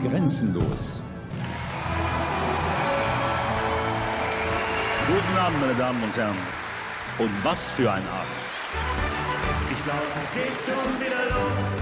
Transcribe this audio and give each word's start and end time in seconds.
grenzenlos. 0.00 1.00
Guten 5.06 5.38
Abend, 5.38 5.60
meine 5.60 5.74
Damen 5.74 6.02
und 6.02 6.16
Herren. 6.16 6.36
Und 7.18 7.44
was 7.44 7.70
für 7.70 7.90
ein 7.90 8.06
Abend. 8.08 8.30
Ich 9.70 9.82
glaube, 9.84 10.06
es 10.18 10.32
geht 10.32 10.60
schon 10.66 11.00
wieder 11.00 11.24
los. 11.36 11.80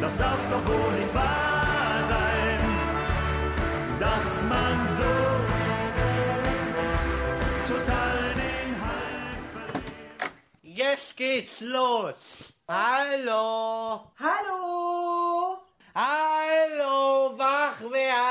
Das 0.00 0.16
darf 0.18 0.38
doch 0.50 0.66
wohl 0.66 0.92
nicht 0.98 1.14
wahr 1.14 1.98
sein, 2.08 2.60
dass 4.00 4.42
man 4.48 4.88
so 4.96 5.12
total 7.72 8.34
den 8.34 8.74
Halt 8.82 9.44
verliert. 9.52 10.32
Jetzt 10.62 11.16
geht's 11.16 11.60
los. 11.60 12.14
Hallo. 12.66 14.11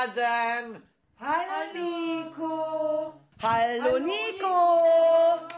Baden. 0.02 0.82
Hallo 1.20 1.60
Nico. 1.74 3.14
Hallo 3.40 3.98
Nico. 4.00 5.48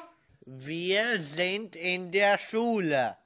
Wir 0.45 1.21
sind 1.21 1.77
in 1.77 2.13
der 2.13 2.39
Schule. 2.39 3.17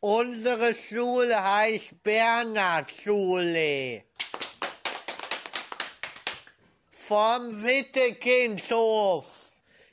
Unsere 0.00 0.74
Schule 0.74 1.42
heißt 1.42 2.02
Bernhard 2.02 2.90
Schule. 2.90 4.02
Vom 6.90 7.62
Wittekindshof. 7.62 9.24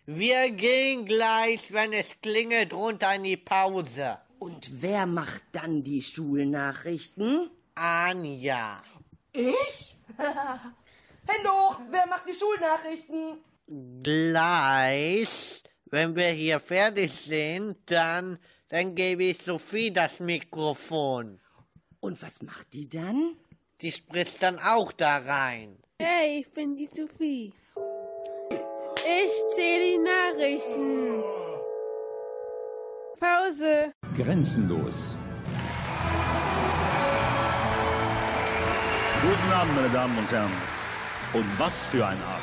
Wir 0.05 0.51
gehen 0.51 1.05
gleich, 1.05 1.71
wenn 1.71 1.93
es 1.93 2.19
klingelt, 2.21 2.73
runter 2.73 3.15
in 3.15 3.23
die 3.23 3.37
Pause. 3.37 4.17
Und 4.39 4.81
wer 4.81 5.05
macht 5.05 5.43
dann 5.53 5.83
die 5.83 6.01
Schulnachrichten? 6.01 7.49
Anja. 7.75 8.81
Ich? 9.33 9.97
Hallo, 10.17 11.75
wer 11.89 12.07
macht 12.07 12.27
die 12.27 12.33
Schulnachrichten? 12.33 13.37
Gleich, 14.03 15.63
wenn 15.85 16.15
wir 16.15 16.29
hier 16.29 16.59
fertig 16.59 17.11
sind, 17.13 17.77
dann, 17.85 18.39
dann 18.69 18.95
gebe 18.95 19.23
ich 19.23 19.37
Sophie 19.41 19.91
das 19.91 20.19
Mikrofon. 20.19 21.39
Und 21.99 22.21
was 22.21 22.41
macht 22.41 22.73
die 22.73 22.89
dann? 22.89 23.37
Die 23.81 23.91
spritzt 23.91 24.43
dann 24.43 24.59
auch 24.59 24.91
da 24.91 25.17
rein. 25.17 25.77
Hey, 25.99 26.39
ich 26.39 26.51
bin 26.51 26.75
die 26.75 26.87
Sophie. 26.87 27.53
Ich 28.95 29.31
zähle 29.55 29.91
die 29.91 29.97
Nachrichten. 29.97 31.23
Pause. 33.19 33.93
Grenzenlos. 34.15 35.15
Guten 39.31 39.53
Abend, 39.53 39.73
meine 39.77 39.87
Damen 39.87 40.17
und 40.17 40.29
Herren. 40.29 40.51
Und 41.31 41.45
was 41.57 41.85
für 41.85 42.05
ein 42.05 42.17
Abend. 42.21 42.40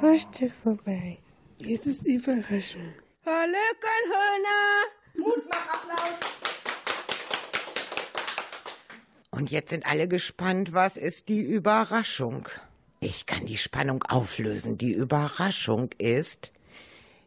Frühstück 0.00 0.52
vorbei. 0.62 1.18
Jetzt 1.60 1.86
ist 1.86 2.06
Überraschung. 2.06 2.94
Hallöckenhöhner! 3.24 4.84
Mutmachapplaus. 5.16 6.18
Und 9.30 9.50
jetzt 9.50 9.70
sind 9.70 9.86
alle 9.86 10.08
gespannt, 10.08 10.72
was 10.72 10.96
ist 10.96 11.28
die 11.28 11.40
Überraschung? 11.40 12.48
Ich 13.00 13.26
kann 13.26 13.46
die 13.46 13.56
Spannung 13.56 14.02
auflösen. 14.02 14.76
Die 14.76 14.92
Überraschung 14.92 15.90
ist, 15.98 16.52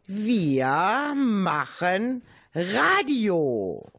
wir 0.05 1.13
machen 1.15 2.23
Radio. 2.53 3.89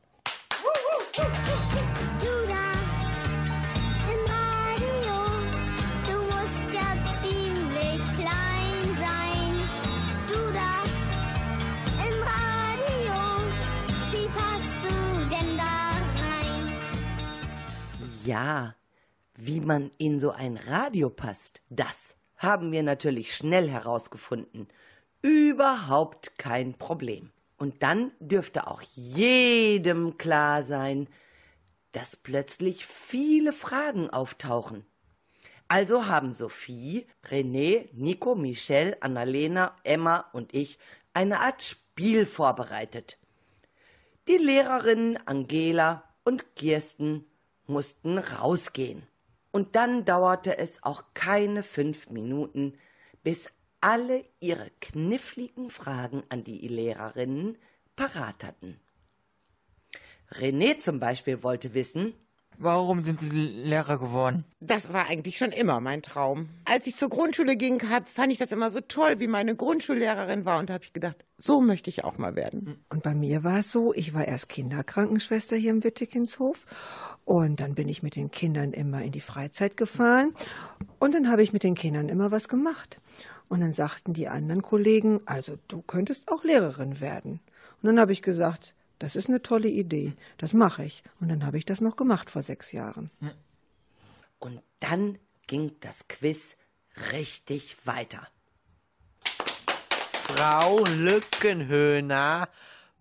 Ja 18.24 18.74
wie 19.44 19.60
man 19.60 19.90
in 19.98 20.20
so 20.20 20.30
ein 20.30 20.56
Radio 20.56 21.10
passt, 21.10 21.60
das 21.68 22.14
haben 22.36 22.70
wir 22.70 22.84
natürlich 22.84 23.34
schnell 23.34 23.68
herausgefunden. 23.68 24.68
Überhaupt 25.20 26.38
kein 26.38 26.74
Problem. 26.74 27.32
Und 27.58 27.82
dann 27.82 28.12
dürfte 28.20 28.68
auch 28.68 28.82
jedem 28.94 30.16
klar 30.16 30.62
sein, 30.62 31.08
dass 31.90 32.14
plötzlich 32.14 32.86
viele 32.86 33.52
Fragen 33.52 34.10
auftauchen. 34.10 34.84
Also 35.66 36.06
haben 36.06 36.34
Sophie, 36.34 37.06
René, 37.28 37.88
Nico, 37.94 38.36
Michelle, 38.36 38.96
Annalena, 39.02 39.74
Emma 39.82 40.28
und 40.32 40.54
ich 40.54 40.78
eine 41.14 41.40
Art 41.40 41.64
Spiel 41.64 42.26
vorbereitet. 42.26 43.18
Die 44.28 44.36
Lehrerinnen 44.36 45.18
Angela 45.26 46.04
und 46.22 46.54
Kirsten 46.54 47.24
mussten 47.66 48.18
rausgehen. 48.18 49.02
Und 49.52 49.76
dann 49.76 50.04
dauerte 50.04 50.58
es 50.58 50.82
auch 50.82 51.04
keine 51.14 51.62
fünf 51.62 52.10
Minuten, 52.10 52.78
bis 53.22 53.48
alle 53.80 54.24
ihre 54.40 54.70
kniffligen 54.80 55.70
Fragen 55.70 56.24
an 56.28 56.42
die 56.42 56.66
Lehrerinnen 56.66 57.58
parat 57.94 58.42
hatten. 58.42 58.80
René 60.30 60.78
zum 60.78 60.98
Beispiel 60.98 61.42
wollte 61.42 61.74
wissen, 61.74 62.14
Warum 62.58 63.04
sind 63.04 63.20
Sie 63.20 63.28
Lehrer 63.28 63.98
geworden? 63.98 64.44
Das 64.60 64.92
war 64.92 65.08
eigentlich 65.08 65.36
schon 65.36 65.50
immer 65.50 65.80
mein 65.80 66.02
Traum. 66.02 66.48
Als 66.64 66.86
ich 66.86 66.96
zur 66.96 67.08
Grundschule 67.08 67.56
ging, 67.56 67.90
hab, 67.90 68.08
fand 68.08 68.32
ich 68.32 68.38
das 68.38 68.52
immer 68.52 68.70
so 68.70 68.80
toll, 68.80 69.18
wie 69.18 69.26
meine 69.26 69.56
Grundschullehrerin 69.56 70.44
war. 70.44 70.58
Und 70.58 70.68
da 70.68 70.74
habe 70.74 70.84
ich 70.84 70.92
gedacht, 70.92 71.24
so 71.38 71.60
möchte 71.60 71.90
ich 71.90 72.04
auch 72.04 72.18
mal 72.18 72.36
werden. 72.36 72.84
Und 72.88 73.02
bei 73.02 73.14
mir 73.14 73.42
war 73.42 73.58
es 73.58 73.72
so, 73.72 73.92
ich 73.94 74.14
war 74.14 74.26
erst 74.26 74.48
Kinderkrankenschwester 74.48 75.56
hier 75.56 75.72
im 75.72 75.82
Wittekinshof 75.82 76.66
und 77.24 77.60
dann 77.60 77.74
bin 77.74 77.88
ich 77.88 78.02
mit 78.04 78.14
den 78.14 78.30
Kindern 78.30 78.72
immer 78.72 79.02
in 79.02 79.10
die 79.10 79.20
Freizeit 79.20 79.76
gefahren 79.76 80.34
und 81.00 81.14
dann 81.14 81.28
habe 81.28 81.42
ich 81.42 81.52
mit 81.52 81.64
den 81.64 81.74
Kindern 81.74 82.08
immer 82.08 82.30
was 82.30 82.48
gemacht. 82.48 83.00
Und 83.48 83.60
dann 83.60 83.72
sagten 83.72 84.14
die 84.14 84.28
anderen 84.28 84.62
Kollegen, 84.62 85.20
also 85.26 85.58
du 85.68 85.82
könntest 85.82 86.28
auch 86.28 86.44
Lehrerin 86.44 87.00
werden. 87.00 87.40
Und 87.82 87.88
dann 87.88 88.00
habe 88.00 88.12
ich 88.12 88.22
gesagt, 88.22 88.74
das 89.02 89.16
ist 89.16 89.28
eine 89.28 89.42
tolle 89.42 89.68
Idee, 89.68 90.14
das 90.38 90.52
mache 90.52 90.84
ich. 90.84 91.02
Und 91.20 91.28
dann 91.28 91.44
habe 91.44 91.58
ich 91.58 91.64
das 91.64 91.80
noch 91.80 91.96
gemacht 91.96 92.30
vor 92.30 92.42
sechs 92.42 92.70
Jahren. 92.70 93.10
und 94.38 94.62
dann 94.80 95.18
ging 95.46 95.72
das 95.80 96.06
Quiz 96.08 96.56
richtig 97.12 97.76
weiter. 97.84 98.26
Frau 100.24 100.84
Lückenhöhner, 100.84 102.48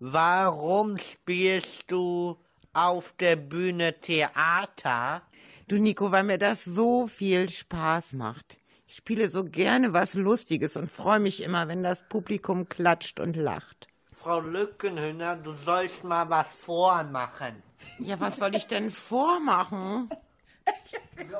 warum 0.00 0.98
spielst 0.98 1.84
du 1.86 2.36
auf 2.72 3.14
der 3.20 3.36
Bühne 3.36 4.00
Theater? 4.00 5.22
Du 5.68 5.78
Nico, 5.78 6.10
weil 6.10 6.24
mir 6.24 6.38
das 6.38 6.64
so 6.64 7.06
viel 7.06 7.48
Spaß 7.48 8.12
macht. 8.14 8.56
Ich 8.86 8.96
spiele 8.96 9.28
so 9.28 9.44
gerne 9.44 9.92
was 9.92 10.14
Lustiges 10.14 10.76
und 10.76 10.90
freue 10.90 11.20
mich 11.20 11.42
immer, 11.42 11.68
wenn 11.68 11.82
das 11.82 12.08
Publikum 12.08 12.68
klatscht 12.68 13.20
und 13.20 13.36
lacht. 13.36 13.88
Frau 14.22 14.38
Lückenhöhner, 14.38 15.34
du 15.34 15.52
sollst 15.52 16.04
mal 16.04 16.30
was 16.30 16.46
vormachen. 16.64 17.60
Ja, 17.98 18.20
was 18.20 18.36
soll 18.36 18.54
ich 18.54 18.66
denn 18.66 18.90
vormachen? 18.90 20.08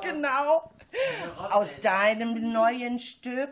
Genau. 0.01 0.69
Aus 1.51 1.75
deinem 1.79 2.51
neuen 2.51 2.99
Stück. 2.99 3.49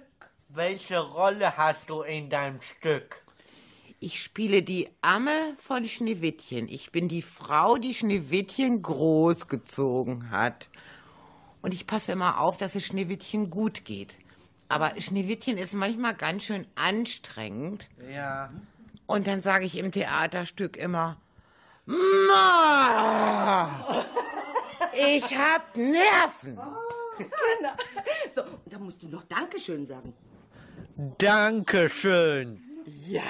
Welche 0.50 1.00
Rolle 1.00 1.56
hast 1.56 1.89
du 1.89 2.01
in 2.01 2.30
deinem 2.30 2.62
Stück? 2.62 3.24
Ich 4.00 4.22
spiele 4.22 4.63
die 4.63 4.89
Amme 5.01 5.31
von 5.57 5.86
Schneewittchen. 5.86 6.68
Ich 6.68 6.92
bin 6.92 7.07
die 7.07 7.22
Frau, 7.22 7.77
die 7.77 7.94
Schneewittchen 7.94 8.81
großgezogen 8.81 10.30
hat. 10.30 10.69
Und 11.62 11.74
ich 11.74 11.88
passe 11.88 12.12
immer 12.12 12.39
auf, 12.39 12.57
dass 12.57 12.75
es 12.75 12.86
Schneewittchen 12.86 13.50
gut 13.50 13.86
geht. 13.86 14.13
Aber 14.68 15.00
Schneewittchen 15.00 15.57
ist 15.57 15.74
manchmal 15.74 16.16
ganz 16.16 16.44
schön 16.44 16.68
anstrengend. 16.75 17.88
Ja. 18.10 18.51
Und 19.06 19.27
dann 19.27 19.42
sage 19.42 19.65
ich 19.65 19.77
im 19.77 19.92
Theaterstück 19.92 20.77
immer, 20.77 21.18
Ma, 21.86 23.70
ich 24.93 25.38
hab 25.38 25.75
Nerven. 25.75 26.60
Genau. 27.17 27.74
So, 28.34 28.41
da 28.65 28.79
musst 28.79 29.03
du 29.03 29.08
noch 29.08 29.24
Dankeschön 29.25 29.86
sagen. 29.86 30.13
Dankeschön. 31.20 32.63
Ja. 33.05 33.22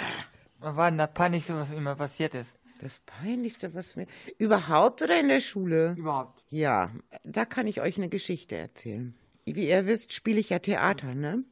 Was 0.60 0.76
war 0.78 0.92
denn 0.92 1.00
das 1.00 1.14
Peinlichste, 1.14 1.56
was 1.56 1.72
immer 1.72 1.96
passiert 1.96 2.36
ist? 2.36 2.52
Das 2.80 3.00
Peinlichste, 3.00 3.74
was 3.74 3.96
mir... 3.96 4.08
Überhaupt 4.38 5.02
oder 5.02 5.20
in 5.20 5.28
der 5.28 5.42
Schule? 5.42 5.96
Überhaupt. 5.98 6.44
Ja, 6.50 6.92
da 7.24 7.44
kann 7.46 7.68
ich 7.68 7.82
euch 7.82 7.98
eine 7.98 8.10
Geschichte 8.10 8.56
erzählen. 8.56 9.14
Wie 9.46 9.70
ihr 9.70 9.86
wisst, 9.88 10.14
spiele 10.14 10.40
ich 10.40 10.50
ja 10.50 10.60
Theater, 10.60 11.14
ne? 11.14 11.44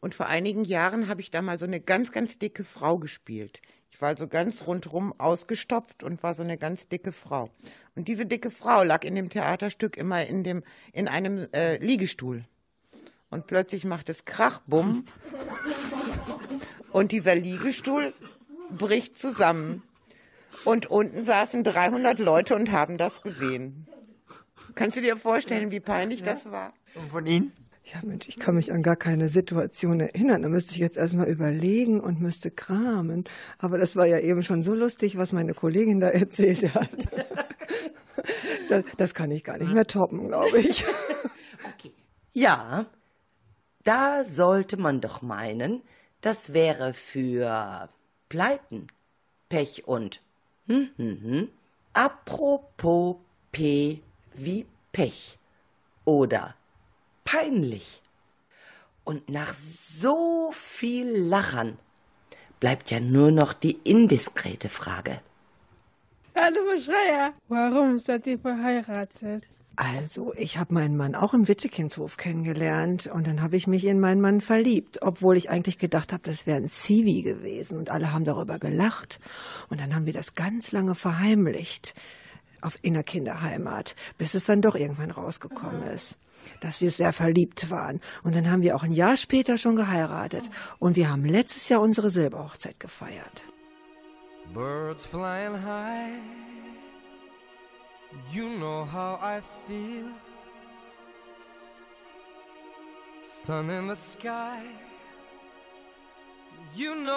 Und 0.00 0.14
vor 0.14 0.26
einigen 0.26 0.64
Jahren 0.64 1.08
habe 1.08 1.20
ich 1.20 1.30
da 1.30 1.42
mal 1.42 1.58
so 1.58 1.66
eine 1.66 1.80
ganz, 1.80 2.10
ganz 2.10 2.38
dicke 2.38 2.64
Frau 2.64 2.98
gespielt. 2.98 3.60
Ich 3.90 4.00
war 4.00 4.08
also 4.08 4.28
ganz 4.28 4.66
rundrum 4.66 5.12
ausgestopft 5.18 6.02
und 6.02 6.22
war 6.22 6.32
so 6.32 6.42
eine 6.42 6.56
ganz 6.56 6.88
dicke 6.88 7.12
Frau. 7.12 7.50
Und 7.94 8.08
diese 8.08 8.24
dicke 8.24 8.50
Frau 8.50 8.82
lag 8.82 9.04
in 9.04 9.14
dem 9.14 9.28
Theaterstück 9.28 9.96
immer 9.96 10.24
in, 10.24 10.42
dem, 10.42 10.62
in 10.92 11.06
einem 11.06 11.48
äh, 11.52 11.76
Liegestuhl. 11.78 12.44
Und 13.28 13.46
plötzlich 13.46 13.84
macht 13.84 14.08
es 14.08 14.24
Krachbumm 14.24 15.04
und 16.92 17.12
dieser 17.12 17.34
Liegestuhl 17.34 18.14
bricht 18.70 19.18
zusammen. 19.18 19.82
Und 20.64 20.86
unten 20.86 21.22
saßen 21.22 21.62
300 21.62 22.18
Leute 22.18 22.56
und 22.56 22.72
haben 22.72 22.98
das 22.98 23.22
gesehen. 23.22 23.86
Kannst 24.74 24.96
du 24.96 25.00
dir 25.00 25.16
vorstellen, 25.16 25.70
wie 25.70 25.80
peinlich 25.80 26.22
das 26.22 26.50
war? 26.50 26.72
Und 26.94 27.10
von 27.10 27.26
Ihnen? 27.26 27.52
Ja, 27.92 28.00
Mensch, 28.04 28.28
ich 28.28 28.38
kann 28.38 28.54
mich 28.54 28.72
an 28.72 28.82
gar 28.82 28.96
keine 28.96 29.28
Situation 29.28 30.00
erinnern. 30.00 30.42
Da 30.42 30.48
müsste 30.48 30.72
ich 30.72 30.78
jetzt 30.78 30.96
erstmal 30.96 31.28
überlegen 31.28 32.00
und 32.00 32.20
müsste 32.20 32.50
kramen. 32.50 33.24
Aber 33.58 33.78
das 33.78 33.96
war 33.96 34.06
ja 34.06 34.18
eben 34.20 34.42
schon 34.42 34.62
so 34.62 34.74
lustig, 34.74 35.16
was 35.16 35.32
meine 35.32 35.54
Kollegin 35.54 35.98
da 35.98 36.08
erzählt 36.10 36.74
hat. 36.74 37.08
Das, 38.68 38.84
das 38.96 39.14
kann 39.14 39.30
ich 39.30 39.42
gar 39.42 39.58
nicht 39.58 39.72
mehr 39.72 39.86
toppen, 39.86 40.28
glaube 40.28 40.58
ich. 40.58 40.84
Ja, 42.32 42.86
da 43.82 44.24
sollte 44.24 44.76
man 44.76 45.00
doch 45.00 45.20
meinen, 45.20 45.82
das 46.20 46.52
wäre 46.52 46.94
für 46.94 47.88
Pleiten, 48.28 48.86
Pech 49.48 49.88
und 49.88 50.22
hm, 50.68 50.90
hm, 50.96 51.20
hm. 51.22 51.48
Apropos 51.92 53.16
P 53.50 54.00
wie 54.34 54.64
Pech 54.92 55.38
oder 56.04 56.54
peinlich. 57.30 58.02
Und 59.04 59.28
nach 59.28 59.54
so 59.54 60.50
viel 60.52 61.08
Lachern 61.16 61.78
bleibt 62.58 62.90
ja 62.90 63.00
nur 63.00 63.30
noch 63.30 63.52
die 63.52 63.78
indiskrete 63.84 64.68
Frage. 64.68 65.20
Hallo 66.34 66.60
Schreier, 66.80 67.32
warum 67.48 67.98
seid 67.98 68.26
ihr 68.26 68.38
verheiratet? 68.38 69.46
Also, 69.76 70.34
ich 70.36 70.58
habe 70.58 70.74
meinen 70.74 70.96
Mann 70.96 71.14
auch 71.14 71.32
im 71.32 71.48
Wittekinshof 71.48 72.16
kennengelernt 72.18 73.06
und 73.06 73.26
dann 73.26 73.40
habe 73.40 73.56
ich 73.56 73.66
mich 73.66 73.86
in 73.86 73.98
meinen 73.98 74.20
Mann 74.20 74.40
verliebt, 74.40 75.00
obwohl 75.00 75.36
ich 75.36 75.48
eigentlich 75.48 75.78
gedacht 75.78 76.12
habe, 76.12 76.22
das 76.24 76.46
wäre 76.46 76.58
ein 76.58 76.68
Zivi 76.68 77.22
gewesen 77.22 77.78
und 77.78 77.88
alle 77.90 78.12
haben 78.12 78.24
darüber 78.24 78.58
gelacht. 78.58 79.20
Und 79.70 79.80
dann 79.80 79.94
haben 79.94 80.06
wir 80.06 80.12
das 80.12 80.34
ganz 80.34 80.72
lange 80.72 80.94
verheimlicht 80.94 81.94
auf 82.60 82.78
in 82.82 82.94
der 82.94 83.04
Kinderheimat, 83.04 83.96
bis 84.18 84.34
es 84.34 84.44
dann 84.44 84.60
doch 84.60 84.74
irgendwann 84.74 85.10
rausgekommen 85.10 85.82
ist. 85.84 86.16
Dass 86.60 86.80
wir 86.80 86.90
sehr 86.90 87.12
verliebt 87.12 87.70
waren. 87.70 88.00
Und 88.22 88.34
dann 88.34 88.50
haben 88.50 88.62
wir 88.62 88.76
auch 88.76 88.82
ein 88.82 88.92
Jahr 88.92 89.16
später 89.16 89.56
schon 89.56 89.76
geheiratet. 89.76 90.50
Und 90.78 90.96
wir 90.96 91.10
haben 91.10 91.24
letztes 91.24 91.68
Jahr 91.68 91.80
unsere 91.80 92.10
Silberhochzeit 92.10 92.80
gefeiert. 92.80 93.44
Birds 94.52 95.06
flying 95.06 95.54
high, 95.54 96.18
you 98.32 98.48
know 98.58 98.84
how 98.84 99.20
I 99.22 99.40
feel. 99.66 100.06
Sun 103.44 103.70
in 103.70 103.88
the 103.88 103.94
sky, 103.94 104.60
you 106.74 106.94
know 106.94 107.12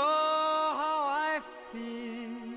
how 0.77 1.09
I 1.09 1.41
feel. 1.71 2.53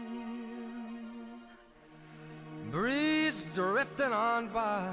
Breeze 2.71 3.47
drifting 3.55 4.13
on 4.13 4.49
by, 4.49 4.93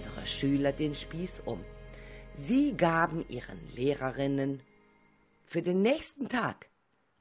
unsere 0.00 0.24
Schüler 0.24 0.72
den 0.72 0.94
Spieß 0.94 1.42
um. 1.44 1.62
Sie 2.38 2.74
gaben 2.74 3.22
ihren 3.28 3.60
Lehrerinnen 3.74 4.62
für 5.44 5.60
den 5.60 5.82
nächsten 5.82 6.30
Tag 6.30 6.70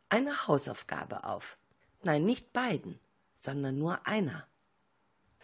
eine 0.08 0.48
Hausaufgabe 0.48 1.26
auf. 1.26 1.58
Nein, 2.04 2.24
nicht 2.24 2.54
beiden, 2.54 2.98
sondern 3.36 3.78
nur 3.78 4.08
einer. 4.08 4.48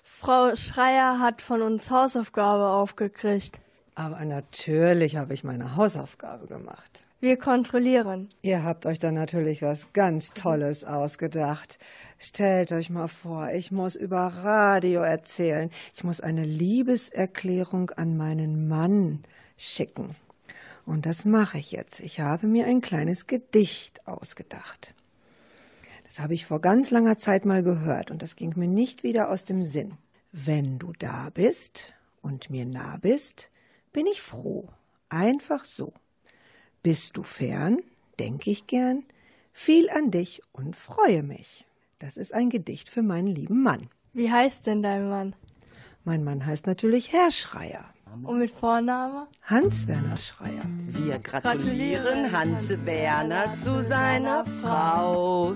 Frau 0.02 0.56
Schreier 0.56 1.20
hat 1.20 1.42
von 1.42 1.62
uns 1.62 1.92
Hausaufgabe 1.92 2.70
aufgekriegt. 2.70 3.60
Aber 3.96 4.24
natürlich 4.26 5.16
habe 5.16 5.34
ich 5.34 5.44
meine 5.46 5.78
Hausaufgabe 5.78 6.48
gemacht. 6.48 7.02
Wir 7.22 7.38
kontrollieren. 7.38 8.28
Ihr 8.42 8.64
habt 8.64 8.86
euch 8.86 9.00
dann 9.00 9.14
natürlich 9.14 9.62
was 9.62 9.94
ganz 9.94 10.34
Tolles 10.34 10.84
ausgedacht. 10.84 11.80
Stellt 12.20 12.74
euch 12.74 12.90
mal 12.90 13.08
vor, 13.08 13.52
ich 13.52 13.72
muss 13.72 13.96
über 13.96 14.20
Radio 14.20 15.02
erzählen. 15.02 15.72
Ich 15.96 16.04
muss 16.04 16.20
eine 16.20 16.44
Liebeserklärung 16.44 17.90
an 17.92 18.18
meinen 18.18 18.68
Mann 18.68 19.24
schicken. 19.58 20.16
Und 20.86 21.06
das 21.06 21.24
mache 21.24 21.58
ich 21.58 21.72
jetzt. 21.72 22.02
Ich 22.02 22.20
habe 22.20 22.48
mir 22.48 22.66
ein 22.66 22.82
kleines 22.82 23.28
Gedicht 23.28 24.06
ausgedacht. 24.06 24.94
Das 26.04 26.20
habe 26.20 26.34
ich 26.34 26.46
vor 26.46 26.60
ganz 26.60 26.92
langer 26.92 27.18
Zeit 27.18 27.46
mal 27.46 27.64
gehört 27.64 28.12
und 28.12 28.22
das 28.22 28.36
ging 28.36 28.54
mir 28.56 28.68
nicht 28.68 29.04
wieder 29.04 29.30
aus 29.30 29.46
dem 29.46 29.64
Sinn. 29.64 29.94
Wenn 30.32 30.80
du 30.80 30.92
da 31.00 31.30
bist 31.34 31.94
und 32.22 32.50
mir 32.50 32.66
nah 32.66 32.98
bist, 32.98 33.50
bin 33.96 34.08
ich 34.08 34.22
froh. 34.22 34.68
Einfach 35.08 35.64
so. 35.64 35.94
Bist 36.84 37.16
du 37.16 37.24
fern, 37.24 37.80
denke 38.20 38.52
ich 38.52 38.68
gern, 38.68 39.06
viel 39.54 39.90
an 39.90 40.12
dich 40.12 40.42
und 40.52 40.76
freue 40.76 41.24
mich. 41.24 41.66
Das 42.00 42.18
ist 42.18 42.34
ein 42.34 42.50
Gedicht 42.50 42.90
für 42.90 43.02
meinen 43.02 43.30
lieben 43.30 43.64
Mann. 43.64 43.90
Wie 44.12 44.30
heißt 44.30 44.66
denn 44.66 44.84
dein 44.84 45.10
Mann? 45.10 45.34
Mein 46.04 46.26
Mann 46.26 46.46
heißt 46.46 46.68
natürlich 46.68 47.14
Herr 47.14 47.32
Schreier. 47.32 47.86
Und 48.24 48.40
mit 48.40 48.52
Vorname? 48.52 49.28
Hans-Werner 49.44 50.18
Schreier. 50.18 50.66
Wir 50.88 51.18
gratulieren 51.20 52.34
Hans-Werner 52.34 53.54
zu 53.54 53.82
seiner 53.82 54.44
Frau. 54.62 55.56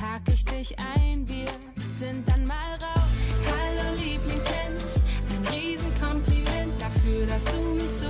pack 0.00 0.22
ich 0.32 0.44
dich 0.46 0.76
ein, 0.78 1.28
wir 1.28 1.46
sind 1.92 2.26
dann 2.26 2.46
mal 2.46 2.72
raus. 2.80 3.20
Hallo 3.46 3.94
Lieblingsmensch, 3.96 4.96
ein 5.28 5.54
Riesenkompliment 5.54 6.80
dafür, 6.80 7.26
dass 7.26 7.44
du 7.44 7.60
mich 7.74 7.90
so 7.90 8.09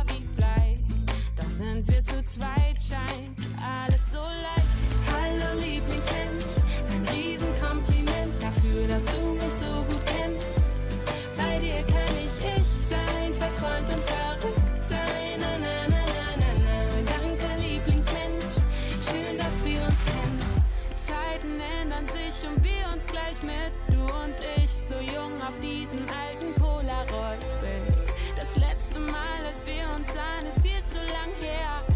sind 1.61 1.87
wir 1.91 2.03
zu 2.03 2.25
zweit, 2.25 2.77
scheint 2.81 3.37
alles 3.61 4.11
so 4.11 4.17
leicht. 4.17 4.81
Hallo 5.13 5.61
Lieblingsmensch, 5.61 6.57
ein 6.89 7.07
Riesenkompliment 7.13 8.33
dafür, 8.41 8.87
dass 8.87 9.05
du 9.05 9.33
mich 9.33 9.53
so 9.53 9.71
gut 9.87 10.01
kennst. 10.07 10.79
Bei 11.37 11.59
dir 11.59 11.83
kann 11.83 12.15
ich 12.17 12.33
ich 12.57 12.67
sein, 12.89 13.33
verträumt 13.37 13.93
und 13.93 14.03
verrückt 14.03 14.85
sein. 14.89 15.37
Na, 15.39 15.53
na, 15.61 15.87
na, 15.87 16.03
na, 16.09 16.31
na, 16.39 16.51
na. 16.65 17.11
Danke 17.13 17.47
Lieblingsmensch, 17.61 18.57
schön, 19.05 19.37
dass 19.37 19.63
wir 19.63 19.81
uns 19.85 20.01
kennen. 20.09 20.39
Zeiten 20.95 21.59
ändern 21.79 22.07
sich 22.07 22.37
und 22.49 22.63
wir 22.63 22.85
uns 22.91 23.05
gleich 23.05 23.39
mit. 23.43 23.71
Du 23.87 24.01
und 24.01 24.35
ich, 24.57 24.71
so 24.71 24.95
jung 24.95 25.37
auf 25.45 25.57
diesem 25.61 26.05
alten 26.09 26.53
Polaroid-Bild. 26.59 27.60
Das 28.41 28.55
letzte 28.55 28.97
Mal, 28.97 29.45
als 29.47 29.63
wir 29.67 29.87
uns 29.95 30.11
sahen, 30.11 30.47
ist 30.49 30.59
viel 30.63 30.81
zu 30.87 30.97
lang 30.97 31.29
her. 31.41 31.90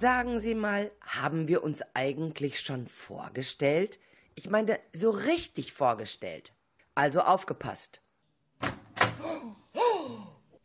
Sagen 0.00 0.40
Sie 0.40 0.54
mal, 0.54 0.90
haben 1.02 1.46
wir 1.46 1.62
uns 1.62 1.82
eigentlich 1.92 2.60
schon 2.60 2.86
vorgestellt? 2.86 3.98
Ich 4.34 4.48
meine, 4.48 4.78
so 4.94 5.10
richtig 5.10 5.74
vorgestellt. 5.74 6.54
Also 6.94 7.20
aufgepasst. 7.20 8.00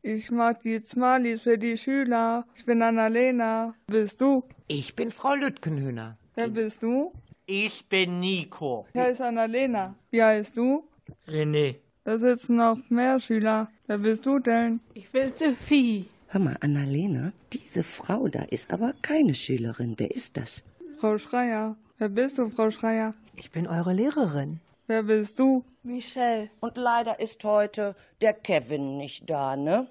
Ich 0.02 0.32
mach 0.32 0.54
die 0.60 0.80
Smileys 0.80 1.41
für 1.41 1.58
die 1.58 1.78
Schüler. 1.78 2.45
Ich 2.56 2.63
bin 2.63 2.82
Annalena. 2.82 3.76
Bist 3.88 4.21
du? 4.21 4.48
Ich 4.69 4.95
bin 4.95 5.12
Frau 5.12 5.36
Lütgenhöhner. 5.36 6.17
Wer 6.36 6.48
bist 6.48 6.82
du? 6.82 7.12
Ich 7.45 7.89
bin 7.89 8.21
Nico. 8.21 8.88
Ich 8.93 9.02
heiße 9.02 9.26
Annalena. 9.26 9.95
Wie 10.12 10.24
heißt 10.24 10.56
du? 10.56 10.88
René. 11.28 11.76
Da 12.06 12.17
sitzen 12.17 12.56
noch 12.56 12.78
mehr 12.88 13.19
Schüler. 13.19 13.69
Wer 13.86 13.98
bist 13.98 14.26
du 14.26 14.39
denn? 14.39 14.80
Ich 14.93 15.10
bin 15.10 15.34
Sophie. 15.36 16.08
Hör 16.36 16.41
mal, 16.41 16.58
Annalena, 16.60 17.32
diese 17.54 17.82
Frau 17.82 18.28
da 18.28 18.41
ist 18.41 18.74
aber 18.74 18.93
keine 19.02 19.34
Schülerin. 19.36 19.93
Wer 19.95 20.12
ist 20.12 20.36
das? 20.36 20.65
Frau 21.00 21.17
Schreier. 21.17 21.78
Wer 21.98 22.10
bist 22.10 22.38
du, 22.38 22.50
Frau 22.50 22.71
Schreier? 22.71 23.13
Ich 23.38 23.52
bin 23.52 23.67
eure 23.67 23.93
Lehrerin. 23.93 24.60
Wer 24.86 25.04
bist 25.04 25.39
du? 25.39 25.63
Michelle. 25.82 26.50
Und 26.60 26.76
leider 26.76 27.21
ist 27.21 27.41
heute 27.45 27.95
der 28.19 28.34
Kevin 28.34 28.98
nicht 28.98 29.30
da, 29.30 29.56
ne? 29.56 29.88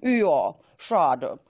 Ja, 0.00 0.54
schade. 0.78 1.40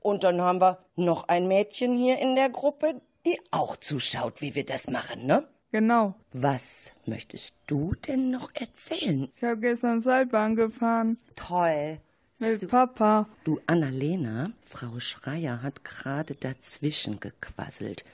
Und 0.00 0.24
dann 0.24 0.40
haben 0.40 0.60
wir 0.60 0.80
noch 0.96 1.28
ein 1.28 1.46
Mädchen 1.46 1.94
hier 1.94 2.18
in 2.18 2.34
der 2.34 2.50
Gruppe, 2.50 3.00
die 3.24 3.38
auch 3.52 3.76
zuschaut, 3.76 4.42
wie 4.42 4.56
wir 4.56 4.66
das 4.66 4.90
machen, 4.90 5.26
ne? 5.26 5.46
Genau. 5.70 6.16
Was 6.32 6.90
möchtest 7.06 7.54
du 7.68 7.94
denn 8.08 8.32
noch 8.32 8.50
erzählen? 8.54 9.30
Ich 9.36 9.44
habe 9.44 9.60
gestern 9.60 10.00
Seilbahn 10.00 10.56
gefahren. 10.56 11.18
Toll. 11.36 12.00
Mit 12.38 12.68
Papa. 12.68 13.28
Du, 13.44 13.60
Annalena, 13.66 14.52
Frau 14.68 14.98
Schreier 15.00 15.62
hat 15.62 15.84
gerade 15.84 16.34
dazwischen 16.34 17.20
gequasselt. 17.20 18.04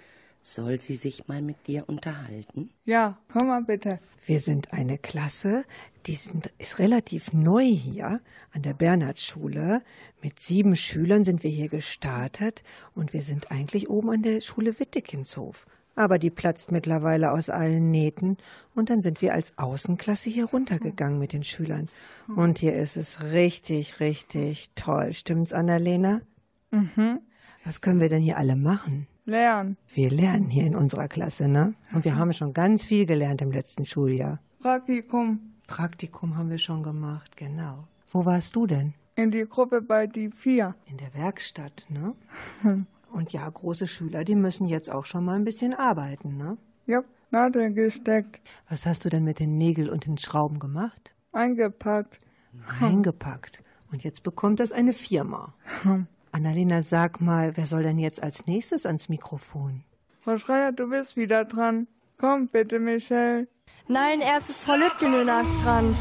Soll 0.42 0.80
sie 0.80 0.96
sich 0.96 1.28
mal 1.28 1.42
mit 1.42 1.66
dir 1.66 1.84
unterhalten? 1.88 2.70
Ja, 2.84 3.18
komm 3.32 3.48
mal 3.48 3.62
bitte. 3.62 4.00
Wir 4.24 4.40
sind 4.40 4.72
eine 4.72 4.98
Klasse, 4.98 5.64
die 6.06 6.14
sind, 6.14 6.50
ist 6.58 6.78
relativ 6.78 7.32
neu 7.32 7.64
hier 7.64 8.20
an 8.52 8.62
der 8.62 8.74
Bernhardschule. 8.74 9.82
Mit 10.22 10.40
sieben 10.40 10.76
Schülern 10.76 11.24
sind 11.24 11.42
wir 11.42 11.50
hier 11.50 11.68
gestartet 11.68 12.62
und 12.94 13.12
wir 13.12 13.22
sind 13.22 13.50
eigentlich 13.50 13.88
oben 13.88 14.10
an 14.10 14.22
der 14.22 14.40
Schule 14.40 14.78
Wittekinshof. 14.78 15.66
Aber 15.98 16.20
die 16.20 16.30
platzt 16.30 16.70
mittlerweile 16.70 17.32
aus 17.32 17.50
allen 17.50 17.90
Nähten 17.90 18.36
und 18.76 18.88
dann 18.88 19.02
sind 19.02 19.20
wir 19.20 19.34
als 19.34 19.58
Außenklasse 19.58 20.30
hier 20.30 20.44
runtergegangen 20.44 21.18
mit 21.18 21.32
den 21.32 21.42
Schülern. 21.42 21.88
Und 22.36 22.60
hier 22.60 22.76
ist 22.76 22.96
es 22.96 23.20
richtig, 23.20 23.98
richtig 23.98 24.70
toll. 24.76 25.12
Stimmt's, 25.12 25.52
Annalena? 25.52 26.20
Mhm. 26.70 27.18
Was 27.64 27.80
können 27.80 27.98
wir 27.98 28.08
denn 28.08 28.22
hier 28.22 28.36
alle 28.36 28.54
machen? 28.54 29.08
Lernen. 29.24 29.76
Wir 29.92 30.08
lernen 30.08 30.50
hier 30.50 30.66
in 30.66 30.76
unserer 30.76 31.08
Klasse, 31.08 31.48
ne? 31.48 31.74
Und 31.92 32.04
wir 32.04 32.14
haben 32.14 32.32
schon 32.32 32.54
ganz 32.54 32.84
viel 32.84 33.04
gelernt 33.04 33.42
im 33.42 33.50
letzten 33.50 33.84
Schuljahr. 33.84 34.38
Praktikum. 34.60 35.40
Praktikum 35.66 36.36
haben 36.36 36.50
wir 36.50 36.58
schon 36.58 36.84
gemacht, 36.84 37.36
genau. 37.36 37.88
Wo 38.12 38.24
warst 38.24 38.54
du 38.54 38.68
denn? 38.68 38.94
In 39.16 39.32
die 39.32 39.46
Gruppe 39.48 39.82
bei 39.82 40.06
die 40.06 40.30
vier. 40.30 40.76
In 40.86 40.96
der 40.98 41.12
Werkstatt, 41.12 41.86
ne? 41.88 42.14
Und 43.12 43.32
ja, 43.32 43.48
große 43.48 43.86
Schüler, 43.86 44.24
die 44.24 44.34
müssen 44.34 44.68
jetzt 44.68 44.90
auch 44.90 45.04
schon 45.04 45.24
mal 45.24 45.36
ein 45.36 45.44
bisschen 45.44 45.74
arbeiten, 45.74 46.36
ne? 46.36 46.56
Ja. 46.86 47.02
Nadel 47.30 47.72
gesteckt. 47.72 48.40
Was 48.68 48.86
hast 48.86 49.04
du 49.04 49.10
denn 49.10 49.24
mit 49.24 49.38
den 49.38 49.58
Nägeln 49.58 49.90
und 49.90 50.06
den 50.06 50.16
Schrauben 50.16 50.58
gemacht? 50.58 51.14
Eingepackt. 51.32 52.18
Eingepackt. 52.80 53.62
Und 53.92 54.02
jetzt 54.02 54.22
bekommt 54.22 54.60
das 54.60 54.72
eine 54.72 54.92
Firma. 54.92 55.54
Annalena, 56.32 56.82
sag 56.82 57.20
mal, 57.20 57.56
wer 57.56 57.66
soll 57.66 57.82
denn 57.82 57.98
jetzt 57.98 58.22
als 58.22 58.46
nächstes 58.46 58.86
ans 58.86 59.08
Mikrofon? 59.08 59.84
Frau 60.22 60.38
Schreier, 60.38 60.72
du 60.72 60.88
bist 60.88 61.16
wieder 61.16 61.44
dran. 61.44 61.86
Komm 62.18 62.48
bitte, 62.48 62.78
Michelle. 62.78 63.46
Nein, 63.86 64.20
erst 64.20 64.50
ist 64.50 64.62
Frau 64.62 64.74
Lübgenönas 64.74 65.46
dran. 65.62 65.94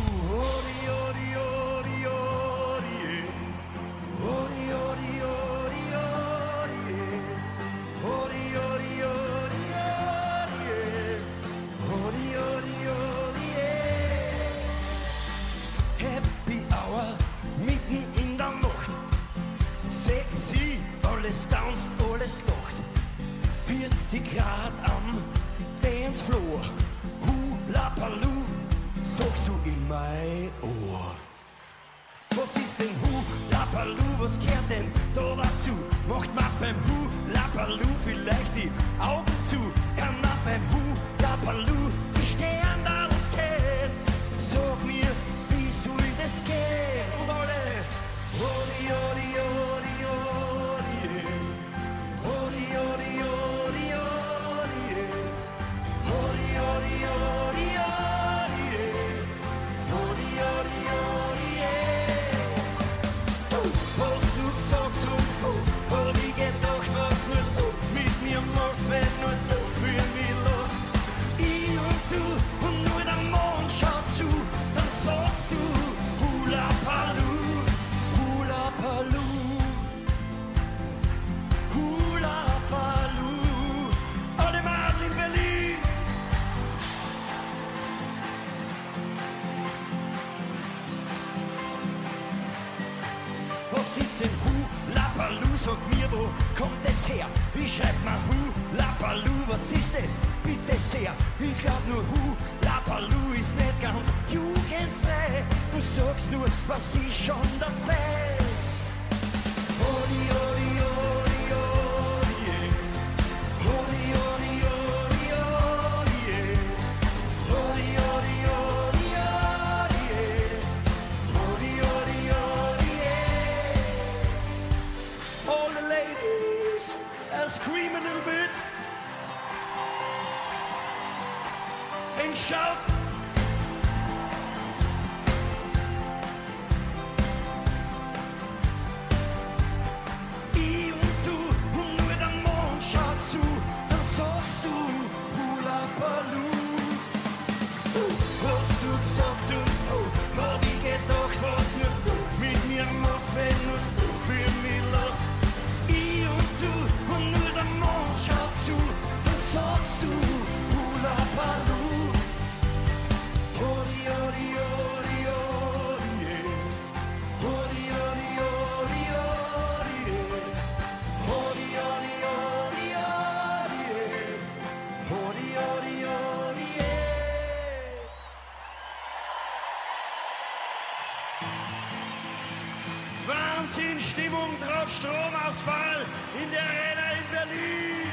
Stimmung 184.17 184.49
drauf, 184.59 184.89
Stromausfall 184.97 186.03
in 186.41 186.49
der 186.49 186.59
Arena 186.59 187.05
in 187.19 187.27
Berlin. 187.29 188.09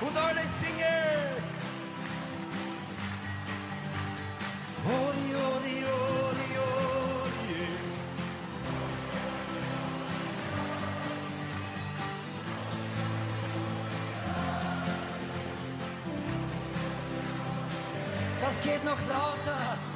Und 0.00 0.16
alle 0.16 0.42
singen. 0.48 1.38
Odi, 4.84 5.34
odi, 5.46 5.84
odi, 5.84 6.48
odi. 6.66 7.68
Das 18.40 18.60
geht 18.62 18.84
noch 18.84 18.98
lauter. 19.08 19.87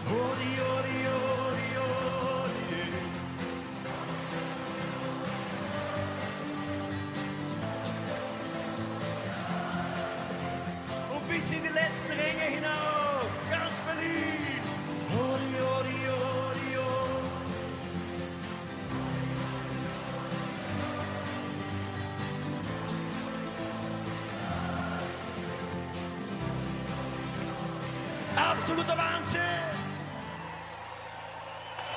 Absoluter 28.62 28.96
Wahnsinn! 28.96 29.40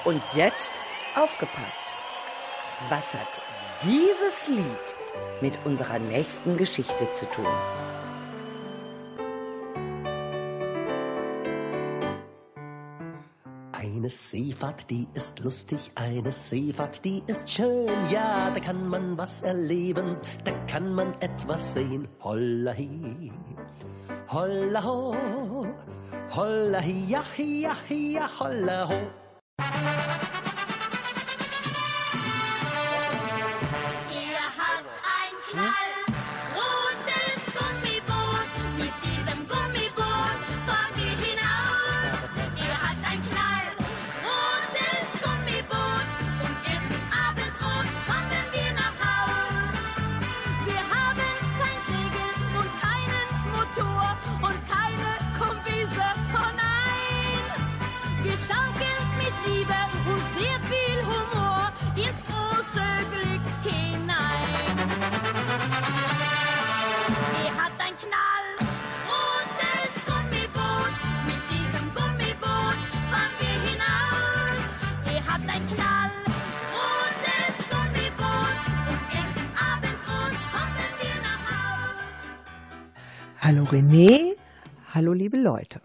Und 0.04 0.24
jetzt 0.34 0.72
aufgepasst. 1.16 1.86
Was 2.90 3.14
hat 3.14 3.28
dieses 3.84 4.48
Lied 4.48 4.96
mit 5.42 5.60
unserer 5.64 6.00
nächsten 6.00 6.58
Geschichte 6.58 7.08
zu 7.14 7.30
tun? 7.30 7.46
Eine 13.72 14.10
Seefahrt, 14.10 14.90
die 14.90 15.08
ist 15.14 15.42
lustig, 15.42 15.92
eine 15.94 16.32
Seefahrt, 16.32 17.06
die 17.06 17.22
ist 17.28 17.48
schön. 17.48 17.92
Ja, 18.10 18.50
da 18.50 18.60
kann 18.60 18.88
man 18.88 19.20
was 19.20 19.44
erleben, 19.44 20.18
da 20.44 20.52
kann 20.66 20.96
man 20.96 21.14
etwas 21.22 21.76
sehen. 21.76 22.08
Holla 22.24 22.74
hi, 22.74 23.32
holla 24.30 24.84
ho, 24.84 25.16
holla 26.30 26.82
hi, 26.82 27.06
ja, 27.10 27.24
hi, 27.38 27.62
ja, 27.62 27.76
hi, 27.90 28.14
ja, 28.14 28.30
holla 28.40 28.86
ho. 28.86 29.00
René, 83.76 84.38
hallo 84.94 85.12
liebe 85.12 85.36
Leute. 85.36 85.82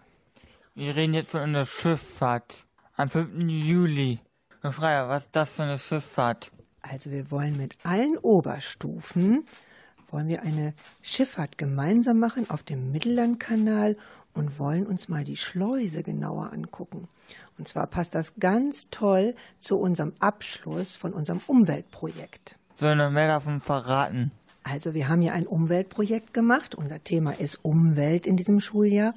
Wir 0.75 0.95
reden 0.95 1.13
jetzt 1.13 1.31
von 1.31 1.41
einer 1.41 1.65
Schifffahrt. 1.65 2.65
Am 2.95 3.09
5. 3.09 3.31
Juli. 3.49 4.21
Herr 4.61 4.71
Freier, 4.71 5.09
was 5.09 5.23
ist 5.23 5.35
das 5.35 5.49
für 5.49 5.63
eine 5.63 5.77
Schifffahrt? 5.77 6.53
Also 6.81 7.11
wir 7.11 7.31
wollen 7.31 7.57
mit 7.57 7.75
allen 7.83 8.17
Oberstufen, 8.17 9.45
wollen 10.09 10.29
wir 10.29 10.41
eine 10.41 10.73
Schifffahrt 11.01 11.57
gemeinsam 11.57 12.17
machen 12.17 12.49
auf 12.49 12.63
dem 12.63 12.93
Mittellandkanal 12.93 13.97
und 14.33 14.57
wollen 14.57 14.87
uns 14.87 15.09
mal 15.09 15.25
die 15.25 15.35
Schleuse 15.35 16.01
genauer 16.01 16.53
angucken. 16.53 17.09
Und 17.57 17.67
zwar 17.67 17.87
passt 17.87 18.15
das 18.15 18.35
ganz 18.35 18.89
toll 18.89 19.35
zu 19.59 19.77
unserem 19.77 20.13
Abschluss 20.21 20.95
von 20.95 21.11
unserem 21.11 21.41
Umweltprojekt. 21.45 22.55
Soll 22.77 22.95
noch 22.95 23.11
mehr 23.11 23.27
davon 23.27 23.59
verraten? 23.59 24.31
Also 24.63 24.93
wir 24.93 25.07
haben 25.07 25.21
ja 25.21 25.33
ein 25.33 25.47
Umweltprojekt 25.47 26.33
gemacht. 26.33 26.75
Unser 26.75 27.03
Thema 27.03 27.31
ist 27.31 27.63
Umwelt 27.63 28.27
in 28.27 28.37
diesem 28.37 28.59
Schuljahr. 28.59 29.13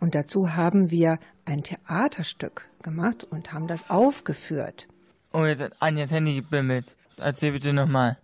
Und 0.00 0.14
dazu 0.14 0.54
haben 0.54 0.90
wir 0.90 1.18
ein 1.44 1.62
Theaterstück 1.62 2.68
gemacht 2.82 3.24
und 3.24 3.52
haben 3.52 3.66
das 3.66 3.90
aufgeführt. 3.90 4.86
Oh, 5.32 5.44
jetzt 5.44 5.60
hat 5.60 5.76
Anja 5.80 6.06
Handy 6.06 6.36
gebimmelt. 6.36 6.94
Erzähl 7.18 7.52
bitte 7.52 7.72
nochmal. 7.72 8.18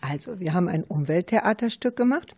Also, 0.00 0.40
wir 0.40 0.52
haben 0.52 0.68
ein 0.68 0.84
Umwelttheaterstück 0.84 1.96
gemacht 1.96 2.34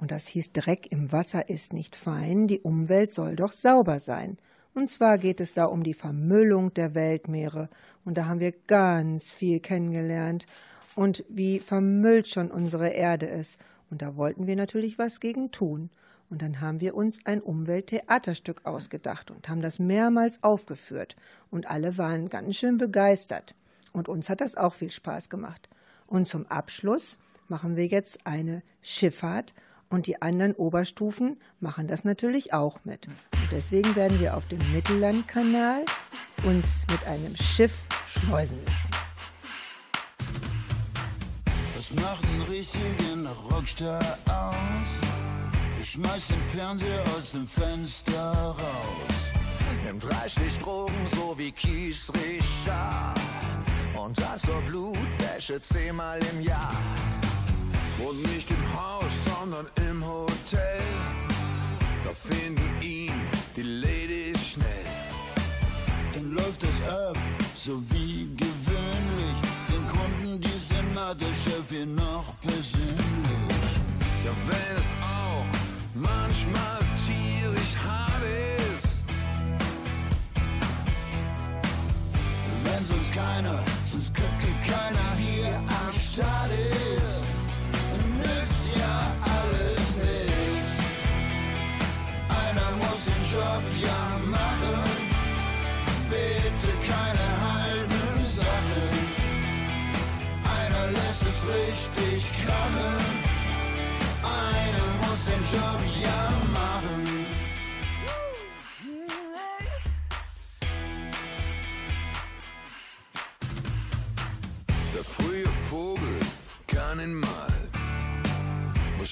und 0.00 0.10
das 0.10 0.26
hieß 0.28 0.52
Dreck 0.52 0.90
im 0.90 1.12
Wasser 1.12 1.48
ist 1.48 1.72
nicht 1.72 1.96
fein, 1.96 2.46
die 2.46 2.60
Umwelt 2.60 3.12
soll 3.12 3.36
doch 3.36 3.52
sauber 3.52 3.98
sein. 3.98 4.38
Und 4.74 4.90
zwar 4.90 5.18
geht 5.18 5.40
es 5.40 5.54
da 5.54 5.66
um 5.66 5.82
die 5.82 5.94
Vermüllung 5.94 6.74
der 6.74 6.94
Weltmeere 6.94 7.68
und 8.04 8.18
da 8.18 8.26
haben 8.26 8.40
wir 8.40 8.52
ganz 8.66 9.30
viel 9.30 9.60
kennengelernt 9.60 10.46
und 10.96 11.24
wie 11.28 11.58
vermüllt 11.58 12.28
schon 12.28 12.50
unsere 12.50 12.88
Erde 12.88 13.26
ist. 13.26 13.58
Und 13.90 14.02
da 14.02 14.16
wollten 14.16 14.46
wir 14.46 14.56
natürlich 14.56 14.98
was 14.98 15.20
gegen 15.20 15.50
tun. 15.50 15.90
Und 16.30 16.42
dann 16.42 16.60
haben 16.60 16.80
wir 16.80 16.94
uns 16.94 17.18
ein 17.24 17.40
Umwelttheaterstück 17.40 18.64
ausgedacht 18.64 19.30
und 19.30 19.48
haben 19.48 19.60
das 19.60 19.78
mehrmals 19.78 20.42
aufgeführt. 20.42 21.16
Und 21.50 21.70
alle 21.70 21.98
waren 21.98 22.28
ganz 22.28 22.56
schön 22.56 22.78
begeistert. 22.78 23.54
Und 23.92 24.08
uns 24.08 24.28
hat 24.28 24.40
das 24.40 24.56
auch 24.56 24.74
viel 24.74 24.90
Spaß 24.90 25.28
gemacht. 25.28 25.68
Und 26.06 26.26
zum 26.26 26.46
Abschluss 26.46 27.18
machen 27.48 27.76
wir 27.76 27.86
jetzt 27.86 28.26
eine 28.26 28.62
Schifffahrt 28.82 29.54
und 29.90 30.06
die 30.06 30.20
anderen 30.20 30.54
Oberstufen 30.54 31.36
machen 31.60 31.86
das 31.86 32.04
natürlich 32.04 32.52
auch 32.52 32.78
mit. 32.84 33.06
Und 33.06 33.52
deswegen 33.52 33.94
werden 33.94 34.18
wir 34.18 34.36
auf 34.36 34.46
dem 34.48 34.58
Mittellandkanal 34.72 35.84
uns 36.44 36.84
mit 36.90 37.06
einem 37.06 37.36
Schiff 37.36 37.84
schleusen 38.08 38.58
lassen. 38.64 39.03
Macht 41.96 42.24
einen 42.24 42.42
richtigen 42.42 43.26
Rockstar 43.50 44.18
aus? 44.26 45.00
Ich 45.78 45.90
schmeiß 45.90 46.28
den 46.28 46.42
Fernseher 46.42 47.04
aus 47.16 47.32
dem 47.32 47.46
Fenster 47.46 48.56
raus. 48.58 49.32
Nimmt 49.84 50.04
reichlich 50.10 50.58
Drogen, 50.58 51.06
so 51.14 51.36
wie 51.36 51.52
Kies 51.52 52.10
Richard. 52.14 53.20
Und 53.96 54.18
dann 54.18 54.38
zur 54.38 54.60
Blutwäsche 54.62 55.60
zehnmal 55.60 56.18
im 56.32 56.42
Jahr. 56.42 56.74
Und 57.98 58.22
nicht 58.32 58.50
im 58.50 58.72
Haus, 58.74 59.12
sondern 59.38 59.66
im 59.88 60.04
Hotel. 60.04 60.80
Da 62.04 62.10
finden 62.10 62.82
ihn 62.82 63.12
die 63.56 63.62
Ladies 63.62 64.52
schnell. 64.52 64.84
Dann 66.12 66.32
läuft 66.32 66.62
es 66.64 66.82
ab, 66.92 67.16
so 67.54 67.80
wie. 67.90 68.24
Den 68.34 68.43
Chef 70.94 71.68
hier 71.70 71.86
noch 71.86 72.34
persönlich. 72.40 73.72
Ja, 74.24 74.30
wenn 74.46 74.76
es 74.78 74.92
auch 75.02 75.44
manchmal 75.92 76.78
tierisch 77.04 77.74
hart 77.84 78.22
ist. 78.76 79.04
Wenn 82.62 82.84
sonst 82.84 83.12
keiner, 83.12 83.64
sonst 83.90 84.14
gucke 84.14 84.54
keiner 84.62 85.16
hier 85.16 85.56
am 85.56 85.92
Start 85.98 86.52
ist, 86.52 86.63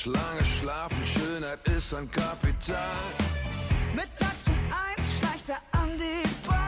Muss 0.04 0.14
lange 0.14 0.44
schlafen, 0.44 1.04
Schönheit 1.04 1.60
ist 1.68 1.94
ein 1.94 2.10
Kapital. 2.10 2.76
Mittags 3.94 4.48
um 4.48 4.54
eins 4.72 5.18
schleicht 5.18 5.48
er 5.48 5.60
an 5.78 5.90
die 5.96 6.48
Bar. 6.48 6.61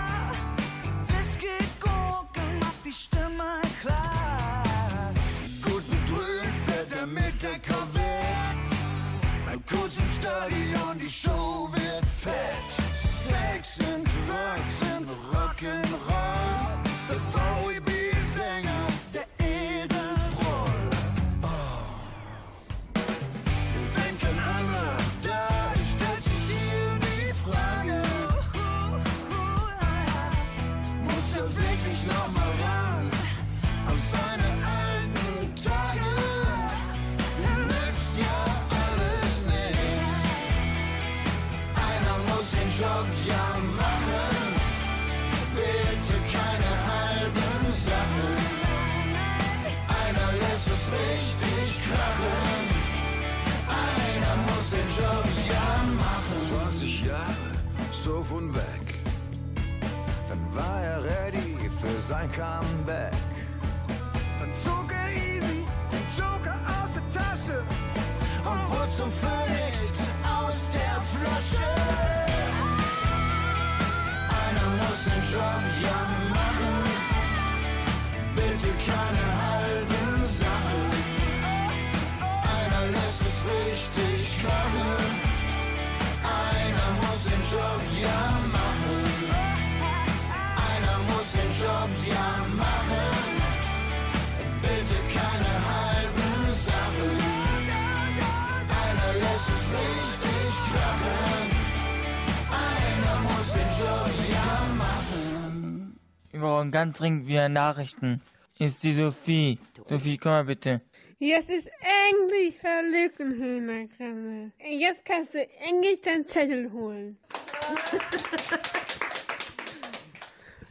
Wir 106.84 106.88
ganz 106.88 106.98
dringend 106.98 107.28
wieder 107.28 107.48
Nachrichten. 107.48 108.20
Ist 108.58 108.82
die 108.82 108.94
Sophie. 108.94 109.58
Sophie, 109.88 110.18
komm 110.18 110.32
mal 110.32 110.44
bitte. 110.44 110.82
Jetzt 111.18 111.48
ist 111.48 111.70
endlich 112.10 112.56
Herr 112.60 112.82
Lückenhühnerkremme. 112.82 114.52
Jetzt 114.58 115.02
kannst 115.06 115.32
du 115.32 115.38
endlich 115.66 116.02
deinen 116.02 116.26
Zettel 116.26 116.70
holen. 116.72 117.16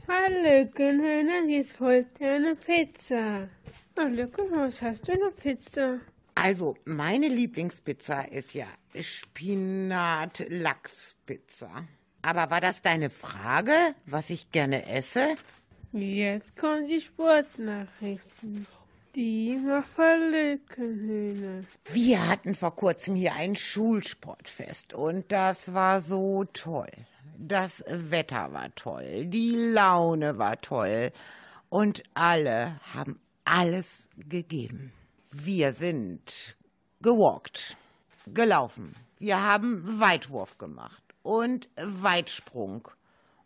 Herr 0.08 0.30
Lückenhühner, 0.30 1.45
jetzt 1.47 1.80
holt 1.80 2.06
er 2.19 2.36
eine 2.36 2.56
Pizza. 2.58 3.49
Herr 3.95 4.10
Lückenhühner, 4.10 4.67
was 4.67 4.84
hast 4.84 5.08
du 5.08 5.13
eine 5.13 5.32
Pizza? 5.32 5.99
Also, 6.36 6.78
meine 6.86 7.28
Lieblingspizza 7.28 8.26
ist 8.26 8.54
ja 8.54 8.67
Spinat-Lachs-Pizza. 8.93 11.88
Aber 12.21 12.52
war 12.52 12.62
das 12.62 12.84
deine 12.84 13.10
Frage, 13.10 13.95
was 14.06 14.30
ich 14.30 14.52
gerne 14.52 14.88
esse? 14.88 15.38
Jetzt 15.95 16.58
kommen 16.58 16.88
die 16.88 17.01
Sportnachrichten. 17.01 18.65
Die 19.13 19.60
Verlückenhühner. 19.95 21.65
Wir 21.91 22.27
hatten 22.27 22.56
vor 22.56 22.75
kurzem 22.75 23.13
hier 23.13 23.36
ein 23.36 23.56
Schulsportfest 23.56 24.95
und 24.95 25.32
das 25.32 25.75
war 25.75 26.01
so 26.01 26.45
toll. 26.45 26.89
Das 27.38 27.84
Wetter 27.88 28.51
war 28.53 28.73
toll, 28.73 29.27
die 29.27 29.56
Laune 29.56 30.39
war 30.39 30.60
toll 30.62 31.12
und 31.69 32.01
alle 32.15 32.79
haben 32.91 33.19
alles 33.45 34.10
gegeben. 34.17 34.93
Wir 35.32 35.73
sind 35.73 36.58
gewalkt, 37.03 37.77
gelaufen. 38.25 38.95
Wir 39.19 39.43
haben 39.43 39.99
Weitwurf 39.99 40.58
gemacht 40.58 41.03
und 41.21 41.69
Weitsprung 41.75 42.88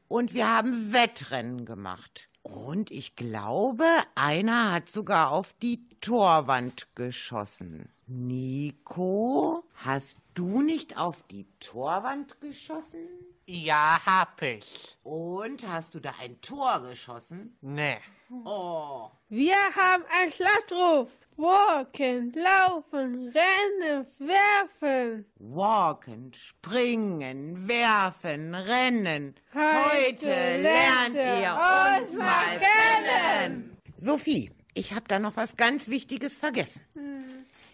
und 0.08 0.34
wir 0.34 0.50
haben 0.50 0.94
Wettrennen 0.94 1.66
gemacht. 1.66 2.30
Und 2.48 2.92
ich 2.92 3.18
glaube, 3.18 3.86
einer 4.16 4.72
hat 4.72 4.88
sogar 4.88 5.32
auf 5.32 5.54
die 5.62 5.86
Torwand 6.00 6.88
geschossen. 6.96 7.90
Nico, 8.08 9.66
hast 9.76 10.16
du 10.34 10.62
nicht 10.62 10.98
auf 10.98 11.22
die 11.30 11.46
Torwand 11.60 12.40
geschossen? 12.40 13.06
Ja, 13.48 14.00
hab 14.06 14.42
ich. 14.42 14.98
Und 15.04 15.68
hast 15.68 15.94
du 15.94 16.00
da 16.00 16.14
ein 16.22 16.40
Tor 16.40 16.84
geschossen? 16.84 17.58
Nee. 17.60 17.98
Oh. 18.46 19.12
Wir 19.28 19.58
haben 19.76 20.06
einen 20.10 20.32
Schlachtruf. 20.32 21.10
Walken, 21.38 22.34
laufen, 22.34 23.32
rennen, 23.32 24.08
werfen. 24.18 25.26
Walken, 25.38 26.34
springen, 26.34 27.68
werfen, 27.68 28.56
rennen. 28.56 29.36
Heute 29.54 30.26
lernt 30.26 31.14
lernt 31.14 31.16
ihr 31.16 32.08
uns 32.08 32.18
mal 32.18 32.26
mal 32.26 32.60
kennen. 32.60 33.78
Sophie, 33.96 34.50
ich 34.74 34.94
habe 34.94 35.06
da 35.08 35.20
noch 35.20 35.36
was 35.38 35.56
ganz 35.58 35.90
Wichtiges 35.90 36.40
vergessen. 36.40 36.82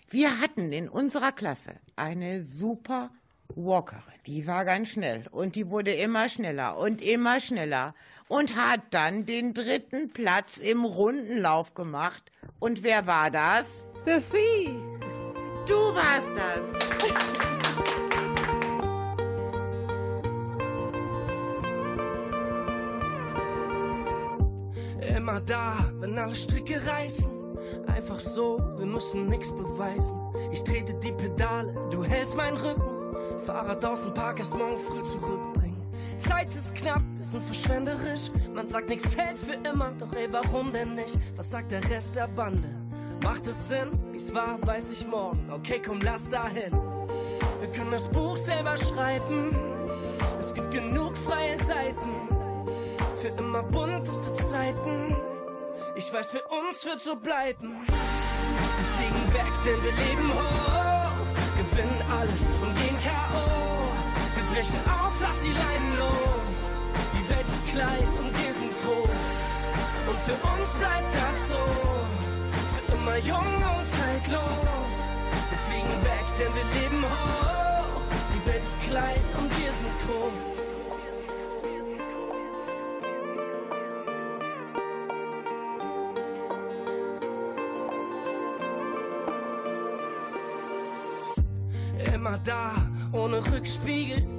Wir 0.10 0.42
hatten 0.42 0.74
in 0.74 0.90
unserer 0.90 1.32
Klasse 1.32 1.80
eine 1.96 2.44
super 2.44 3.12
Walkerin. 3.56 4.02
Die 4.26 4.48
war 4.48 4.66
ganz 4.66 4.90
schnell 4.90 5.26
und 5.32 5.56
die 5.56 5.70
wurde 5.70 5.92
immer 5.94 6.30
schneller 6.30 6.78
und 6.78 7.02
immer 7.02 7.40
schneller 7.40 7.94
und 8.28 8.56
hat 8.56 8.82
dann 8.92 9.26
den 9.26 9.54
dritten 9.54 10.10
Platz 10.10 10.58
im 10.58 10.86
Rundenlauf 10.86 11.74
gemacht. 11.74 12.32
Und 12.60 12.84
wer 12.84 13.06
war 13.06 13.30
das? 13.30 13.86
Sophie. 14.06 14.76
Du 15.68 15.76
warst 15.96 16.32
das. 16.36 16.62
Immer 25.16 25.42
da, 25.42 25.92
wenn 26.00 26.18
alle 26.18 26.36
Stricke 26.36 26.86
reißen. 26.86 27.32
Einfach 27.88 28.20
so, 28.20 28.58
wir 28.78 28.86
müssen 28.86 29.28
nix 29.28 29.52
beweisen. 29.52 30.18
Ich 30.52 30.64
trete 30.64 30.94
die 30.96 31.12
Pedale, 31.12 31.74
du 31.92 32.04
hältst 32.04 32.36
meinen 32.36 32.58
Rücken. 32.58 32.93
Fahrrad 33.46 33.84
aus 33.86 34.04
dem 34.04 34.14
Park 34.14 34.40
erst 34.40 34.56
morgen 34.56 34.80
früh 34.80 35.04
zurückbringen. 35.04 35.82
Zeit 36.18 36.50
ist 36.54 36.74
knapp, 36.76 37.02
wir 37.18 37.26
sind 37.26 37.44
verschwenderisch. 37.44 38.32
Man 38.54 38.68
sagt, 38.68 38.90
nix 38.90 39.18
hält 39.18 39.38
für 39.38 39.54
immer, 39.68 39.92
doch 40.00 40.14
ey, 40.14 40.28
warum 40.32 40.72
denn 40.72 40.96
nicht? 40.96 41.18
Was 41.36 41.50
sagt 41.50 41.72
der 41.72 41.84
Rest 41.90 42.16
der 42.16 42.28
Bande? 42.28 42.70
Macht 43.24 43.48
es 43.48 43.68
Sinn? 43.68 43.92
Wie's 44.12 44.34
war, 44.34 44.58
weiß 44.62 44.92
ich 44.92 45.08
morgen. 45.08 45.50
Okay, 45.52 45.82
komm, 45.86 46.00
lass 46.02 46.30
dahin. 46.30 46.72
Wir 47.60 47.70
können 47.72 47.92
das 47.92 48.10
Buch 48.10 48.36
selber 48.38 48.78
schreiben. 48.78 49.56
Es 50.40 50.54
gibt 50.54 50.72
genug 50.72 51.16
freie 51.16 51.58
Seiten. 51.64 52.28
Für 53.16 53.30
immer 53.30 53.64
bunteste 53.64 54.34
Zeiten. 54.34 55.16
Ich 55.96 56.12
weiß, 56.14 56.32
für 56.32 56.44
uns 56.44 56.86
wird 56.86 57.02
so 57.02 57.16
bleiben. 57.16 57.80
Wir 57.88 58.86
fliegen 58.98 59.34
weg, 59.34 59.54
denn 59.66 59.84
wir 59.84 59.92
leben 59.92 60.34
hoch. 60.34 60.94
Gewinnen 61.56 62.04
alles 62.10 62.42
und 62.62 62.76
gehen 62.76 62.98
K.O. 63.02 63.13
Brechen 64.54 64.80
auf, 64.86 65.20
lass 65.20 65.40
die 65.42 65.52
Leinen 65.52 65.98
los. 65.98 66.80
Die 67.12 67.28
Welt 67.28 67.48
ist 67.48 67.66
klein 67.74 68.08
und 68.20 68.30
wir 68.30 68.54
sind 68.54 68.72
groß. 68.84 69.26
Und 70.08 70.20
für 70.28 70.38
uns 70.46 70.70
bleibt 70.78 71.12
das 71.16 71.38
so. 71.50 71.64
Für 72.76 72.86
immer 72.94 73.18
jung 73.18 73.40
und 73.40 73.84
zeitlos. 73.84 74.94
Wir 75.50 75.58
fliegen 75.58 76.04
weg, 76.04 76.26
denn 76.38 76.54
wir 76.54 76.66
leben 76.80 77.02
hoch. 77.04 78.02
Die 78.32 78.46
Welt 78.46 78.62
ist 78.62 78.80
klein 78.84 79.24
und 79.40 79.50
wir 79.60 79.74
sind 79.74 79.96
groß. 80.06 80.34
Immer 92.14 92.38
da, 92.44 92.72
ohne 93.12 93.38
Rückspiegel. 93.52 94.33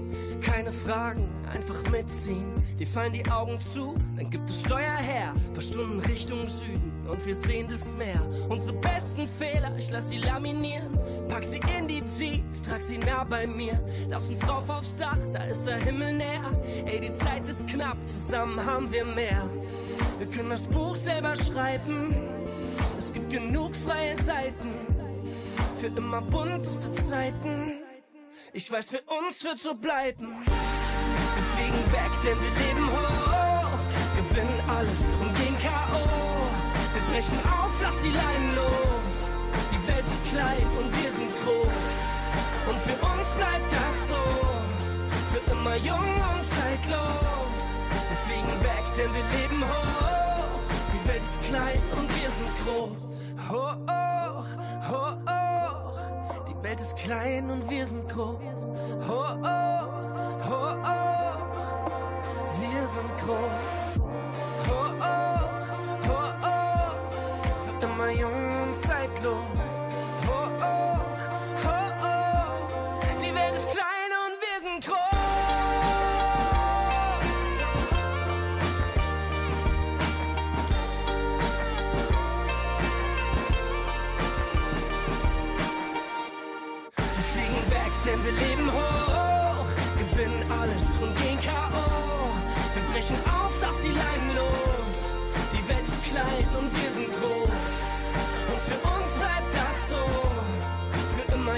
Keine 0.44 0.72
Fragen, 0.72 1.28
einfach 1.52 1.90
mitziehen. 1.90 2.52
Dir 2.78 2.86
fallen 2.86 3.14
die 3.14 3.28
Augen 3.30 3.58
zu, 3.60 3.94
dann 4.14 4.28
gibt 4.28 4.50
es 4.50 4.60
Steuer 4.60 4.96
her. 4.96 5.32
Paar 5.54 5.62
Stunden 5.62 6.00
Richtung 6.00 6.46
Süden 6.48 6.92
und 7.08 7.24
wir 7.24 7.34
sehen 7.34 7.66
das 7.68 7.96
Meer. 7.96 8.20
Unsere 8.48 8.74
besten 8.74 9.26
Fehler, 9.26 9.74
ich 9.78 9.90
lass 9.90 10.10
sie 10.10 10.18
laminieren. 10.18 10.98
Pack 11.28 11.44
sie 11.44 11.60
in 11.78 11.88
die 11.88 12.02
Jeans, 12.04 12.60
trag 12.60 12.82
sie 12.82 12.98
nah 12.98 13.24
bei 13.24 13.46
mir. 13.46 13.80
Lass 14.10 14.28
uns 14.28 14.46
rauf 14.46 14.68
aufs 14.68 14.94
Dach, 14.96 15.18
da 15.32 15.44
ist 15.44 15.64
der 15.64 15.76
Himmel 15.76 16.12
näher. 16.12 16.50
Ey, 16.84 17.00
die 17.00 17.12
Zeit 17.12 17.48
ist 17.48 17.66
knapp, 17.66 17.96
zusammen 18.06 18.64
haben 18.64 18.92
wir 18.92 19.04
mehr. 19.06 19.48
Wir 20.18 20.26
können 20.26 20.50
das 20.50 20.64
Buch 20.64 20.94
selber 20.94 21.34
schreiben. 21.36 22.14
Es 22.98 23.12
gibt 23.12 23.30
genug 23.30 23.74
freie 23.74 24.16
Seiten 24.22 24.70
für 25.80 25.86
immer 25.86 26.20
bunteste 26.20 26.92
Zeiten. 26.92 27.83
Ich 28.56 28.70
weiß, 28.70 28.90
für 28.90 29.02
uns 29.18 29.42
wird 29.42 29.58
so 29.58 29.74
bleiben. 29.74 30.28
Wir 30.46 31.44
fliegen 31.54 31.92
weg, 31.92 32.12
denn 32.22 32.38
wir 32.40 32.54
leben 32.64 32.86
hoch. 32.86 33.78
Gewinnen 34.14 34.60
alles 34.68 35.00
und 35.20 35.34
gehen 35.34 35.58
K.O. 35.58 35.98
Wir 36.94 37.02
brechen 37.10 37.40
auf, 37.40 37.72
lass 37.82 38.00
die 38.00 38.12
Leinen 38.12 38.54
los. 38.54 39.18
Die 39.72 39.88
Welt 39.88 40.04
ist 40.06 40.24
klein 40.30 40.66
und 40.78 41.02
wir 41.02 41.10
sind 41.10 41.34
groß. 41.42 41.82
Und 42.70 42.78
für 42.78 42.94
uns 43.04 43.28
bleibt 43.36 43.72
das 43.74 44.08
so. 44.10 44.22
Für 45.32 45.50
immer 45.50 45.74
jung 45.74 46.14
und 46.30 46.44
zeitlos. 46.44 47.66
Wir 48.08 48.18
fliegen 48.24 48.54
weg, 48.62 48.84
denn 48.96 49.12
wir 49.12 49.26
leben 49.36 49.64
hoch. 49.64 50.60
Die 50.94 51.08
Welt 51.08 51.22
ist 51.22 51.42
klein 51.42 51.82
und 51.96 52.08
wir 52.22 52.30
sind 52.30 52.52
groß. 52.62 53.50
Hoch, 53.50 53.76
hoch, 53.90 55.18
hoch. 55.26 55.33
Welt 56.64 56.80
ist 56.80 56.96
klein 56.96 57.50
und 57.50 57.68
wir 57.68 57.86
sind 57.86 58.08
groß. 58.08 58.70
Hoch, 59.06 59.36
hoch, 60.48 60.76
hoch. 60.80 61.38
Wir 62.58 62.88
sind 62.88 63.10
groß. 63.18 64.00
Hoch, 64.66 64.94
hoch, 66.08 66.34
hoch. 66.42 66.96
Für 67.64 67.84
immer 67.84 68.10
jung 68.12 68.62
und 68.62 68.74
zeitlos. 68.74 69.76
Hoch, 70.26 70.52
hoch, 70.64 71.03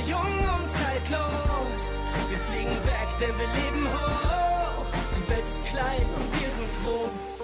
jung 0.08 0.20
und 0.20 0.68
zeitlos. 0.68 2.00
Wir 2.28 2.38
fliegen 2.38 2.76
weg, 2.84 3.08
denn 3.20 3.34
wir 3.38 3.48
leben 3.60 3.86
hoch. 3.86 4.86
Die 5.16 5.30
Welt 5.30 5.44
ist 5.44 5.64
klein 5.64 6.06
und 6.16 6.40
wir 6.40 6.50
sind 6.50 6.70
groß. 6.84 7.36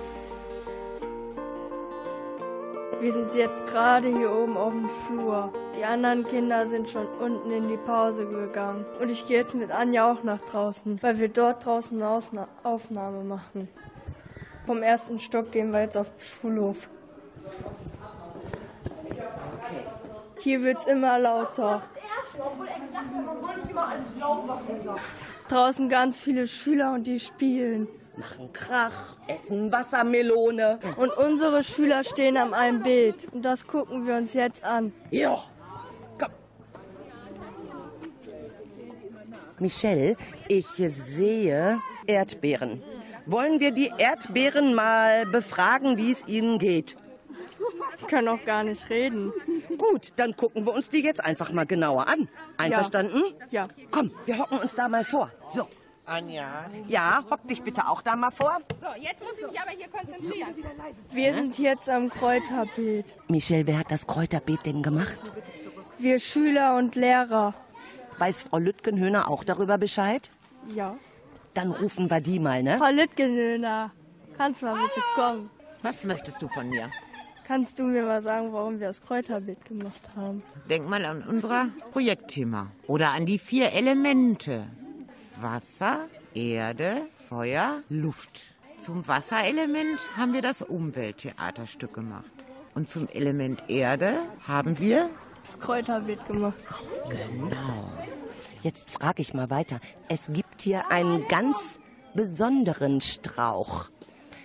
Wir 3.01 3.13
sind 3.13 3.35
jetzt 3.35 3.67
gerade 3.67 4.07
hier 4.09 4.31
oben 4.31 4.57
auf 4.57 4.73
dem 4.73 4.89
Flur. 4.89 5.53
Die 5.77 5.85
anderen 5.85 6.25
Kinder 6.25 6.69
sind 6.69 6.89
schon 6.89 7.09
unten 7.19 7.51
in 7.51 7.67
die 7.67 7.77
Pause 7.77 8.27
gegangen. 8.27 8.85
Und 9.01 9.11
ich 9.11 9.27
gehe 9.27 9.39
jetzt 9.39 9.57
mit 9.57 9.73
Anja 9.73 10.13
auch 10.13 10.23
nach 10.23 10.41
draußen, 10.41 11.03
weil 11.03 11.19
wir 11.19 11.29
dort 11.29 11.65
draußen 11.65 12.01
eine 12.01 12.47
Aufnahme 12.63 13.25
machen. 13.25 13.69
Vom 14.67 14.85
ersten 14.85 15.19
Stock 15.19 15.51
gehen 15.51 15.73
wir 15.73 15.81
jetzt 15.81 15.97
auf 15.97 16.11
den 16.11 16.21
Schulhof. 16.21 16.89
Hier 20.43 20.61
wird's 20.63 20.87
immer 20.87 21.21
lauter. 21.21 21.83
Draußen 25.49 25.89
ganz 25.89 26.19
viele 26.19 26.49
Schüler 26.49 26.95
und 26.95 27.07
die 27.07 27.21
spielen. 27.21 27.87
Machen 28.17 28.53
Krach, 28.53 29.17
essen 29.29 29.71
Wassermelone. 29.71 30.81
Und 30.97 31.17
unsere 31.17 31.63
Schüler 31.63 32.03
stehen 32.03 32.37
am 32.37 32.55
einen 32.55 32.83
Bild. 32.83 33.33
Und 33.33 33.43
das 33.43 33.65
gucken 33.69 34.05
wir 34.05 34.17
uns 34.17 34.35
jetzt 34.35 34.65
an. 34.65 34.93
Ja. 35.11 35.45
Michelle, 39.61 40.17
ich 40.49 40.67
sehe 41.15 41.79
Erdbeeren. 42.05 42.83
Wollen 43.27 43.61
wir 43.61 43.71
die 43.71 43.93
Erdbeeren 43.97 44.75
mal 44.75 45.25
befragen, 45.25 45.97
wie 45.97 46.11
es 46.11 46.27
ihnen 46.27 46.59
geht? 46.59 46.97
Ich 47.99 48.07
kann 48.07 48.27
auch 48.29 48.45
gar 48.45 48.65
nicht 48.65 48.89
reden. 48.91 49.33
Gut, 49.79 50.13
dann 50.17 50.37
gucken 50.37 50.67
wir 50.67 50.75
uns 50.75 50.89
die 50.89 51.03
jetzt 51.03 51.25
einfach 51.25 51.53
mal 51.53 51.67
genauer 51.67 52.09
an. 52.09 52.29
Einverstanden? 52.57 53.23
Ja. 53.51 53.67
Komm, 53.91 54.13
wir 54.25 54.39
hocken 54.39 54.59
uns 54.59 54.75
da 54.75 54.89
mal 54.89 55.05
vor. 55.05 55.31
So. 55.55 55.69
Anja. 56.05 56.67
Ja, 56.89 57.25
hock 57.31 57.47
dich 57.47 57.63
bitte 57.63 57.89
auch 57.89 58.03
da 58.03 58.17
mal 58.17 58.33
vor. 58.33 58.59
So, 58.81 58.89
jetzt 59.01 59.23
muss 59.23 59.39
ich 59.39 59.47
mich 59.47 59.61
aber 59.61 59.71
hier 59.71 59.89
konzentrieren. 59.89 60.55
Wir 61.13 61.35
sind 61.35 61.59
jetzt 61.59 61.89
am 61.89 62.11
Kräuterbeet. 62.11 63.07
Michelle, 63.29 63.67
wer 63.67 63.79
hat 63.79 63.91
das 63.91 64.07
Kräuterbeet 64.07 64.67
denn 64.67 64.83
gemacht? 64.83 65.33
Wir 65.99 66.19
Schüler 66.19 66.77
und 66.77 66.97
Lehrer. 66.97 67.55
Weiß 68.19 68.43
Frau 68.43 68.59
Lütgenhöhner 68.59 69.31
auch 69.31 69.45
darüber 69.45 69.79
Bescheid? 69.79 70.31
Ja. 70.75 70.97
Dann 71.55 71.71
rufen 71.71 72.11
wir 72.11 72.21
die 72.21 72.41
mal, 72.41 72.63
ne? 72.63 72.79
Frau 72.79 72.91
Littgenöhner, 72.91 73.93
kannst 74.37 74.63
du 74.63 74.67
mal 74.67 74.75
bitte 74.75 75.01
kommen? 75.15 75.51
Was 75.83 76.03
möchtest 76.05 76.41
du 76.41 76.49
von 76.49 76.69
mir? 76.69 76.91
Kannst 77.47 77.79
du 77.79 77.85
mir 77.85 78.05
mal 78.05 78.23
sagen, 78.23 78.53
warum 78.53 78.81
wir 78.81 78.89
das 78.89 79.01
Kräuterbeet 79.01 79.65
gemacht 79.65 80.01
haben? 80.17 80.43
Denk 80.71 80.89
mal 80.89 81.05
an 81.05 81.23
unser 81.23 81.69
Projektthema. 81.93 82.71
Oder 82.87 83.11
an 83.11 83.27
die 83.27 83.39
vier 83.39 83.73
Elemente. 83.73 84.67
Wasser, 85.41 86.09
Erde, 86.35 87.03
Feuer, 87.29 87.83
Luft. 87.89 88.43
Zum 88.81 89.07
Wasserelement 89.07 90.01
haben 90.17 90.33
wir 90.33 90.43
das 90.43 90.63
Umwelttheaterstück 90.63 91.95
gemacht. 91.95 92.31
Und 92.75 92.89
zum 92.89 93.09
Element 93.09 93.63
Erde 93.69 94.19
haben 94.47 94.79
wir 94.79 95.11
Das 95.47 95.59
Kräuterbeet 95.59 96.25
gemacht. 96.27 96.57
Genau. 97.09 97.91
Jetzt 98.63 98.91
frage 98.91 99.21
ich 99.23 99.35
mal 99.35 99.51
weiter. 99.51 99.81
Es 100.09 100.21
gibt 100.29 100.63
hier 100.63 100.91
einen 100.91 101.27
ganz 101.29 101.79
besonderen 102.15 103.01
Strauch. 103.01 103.87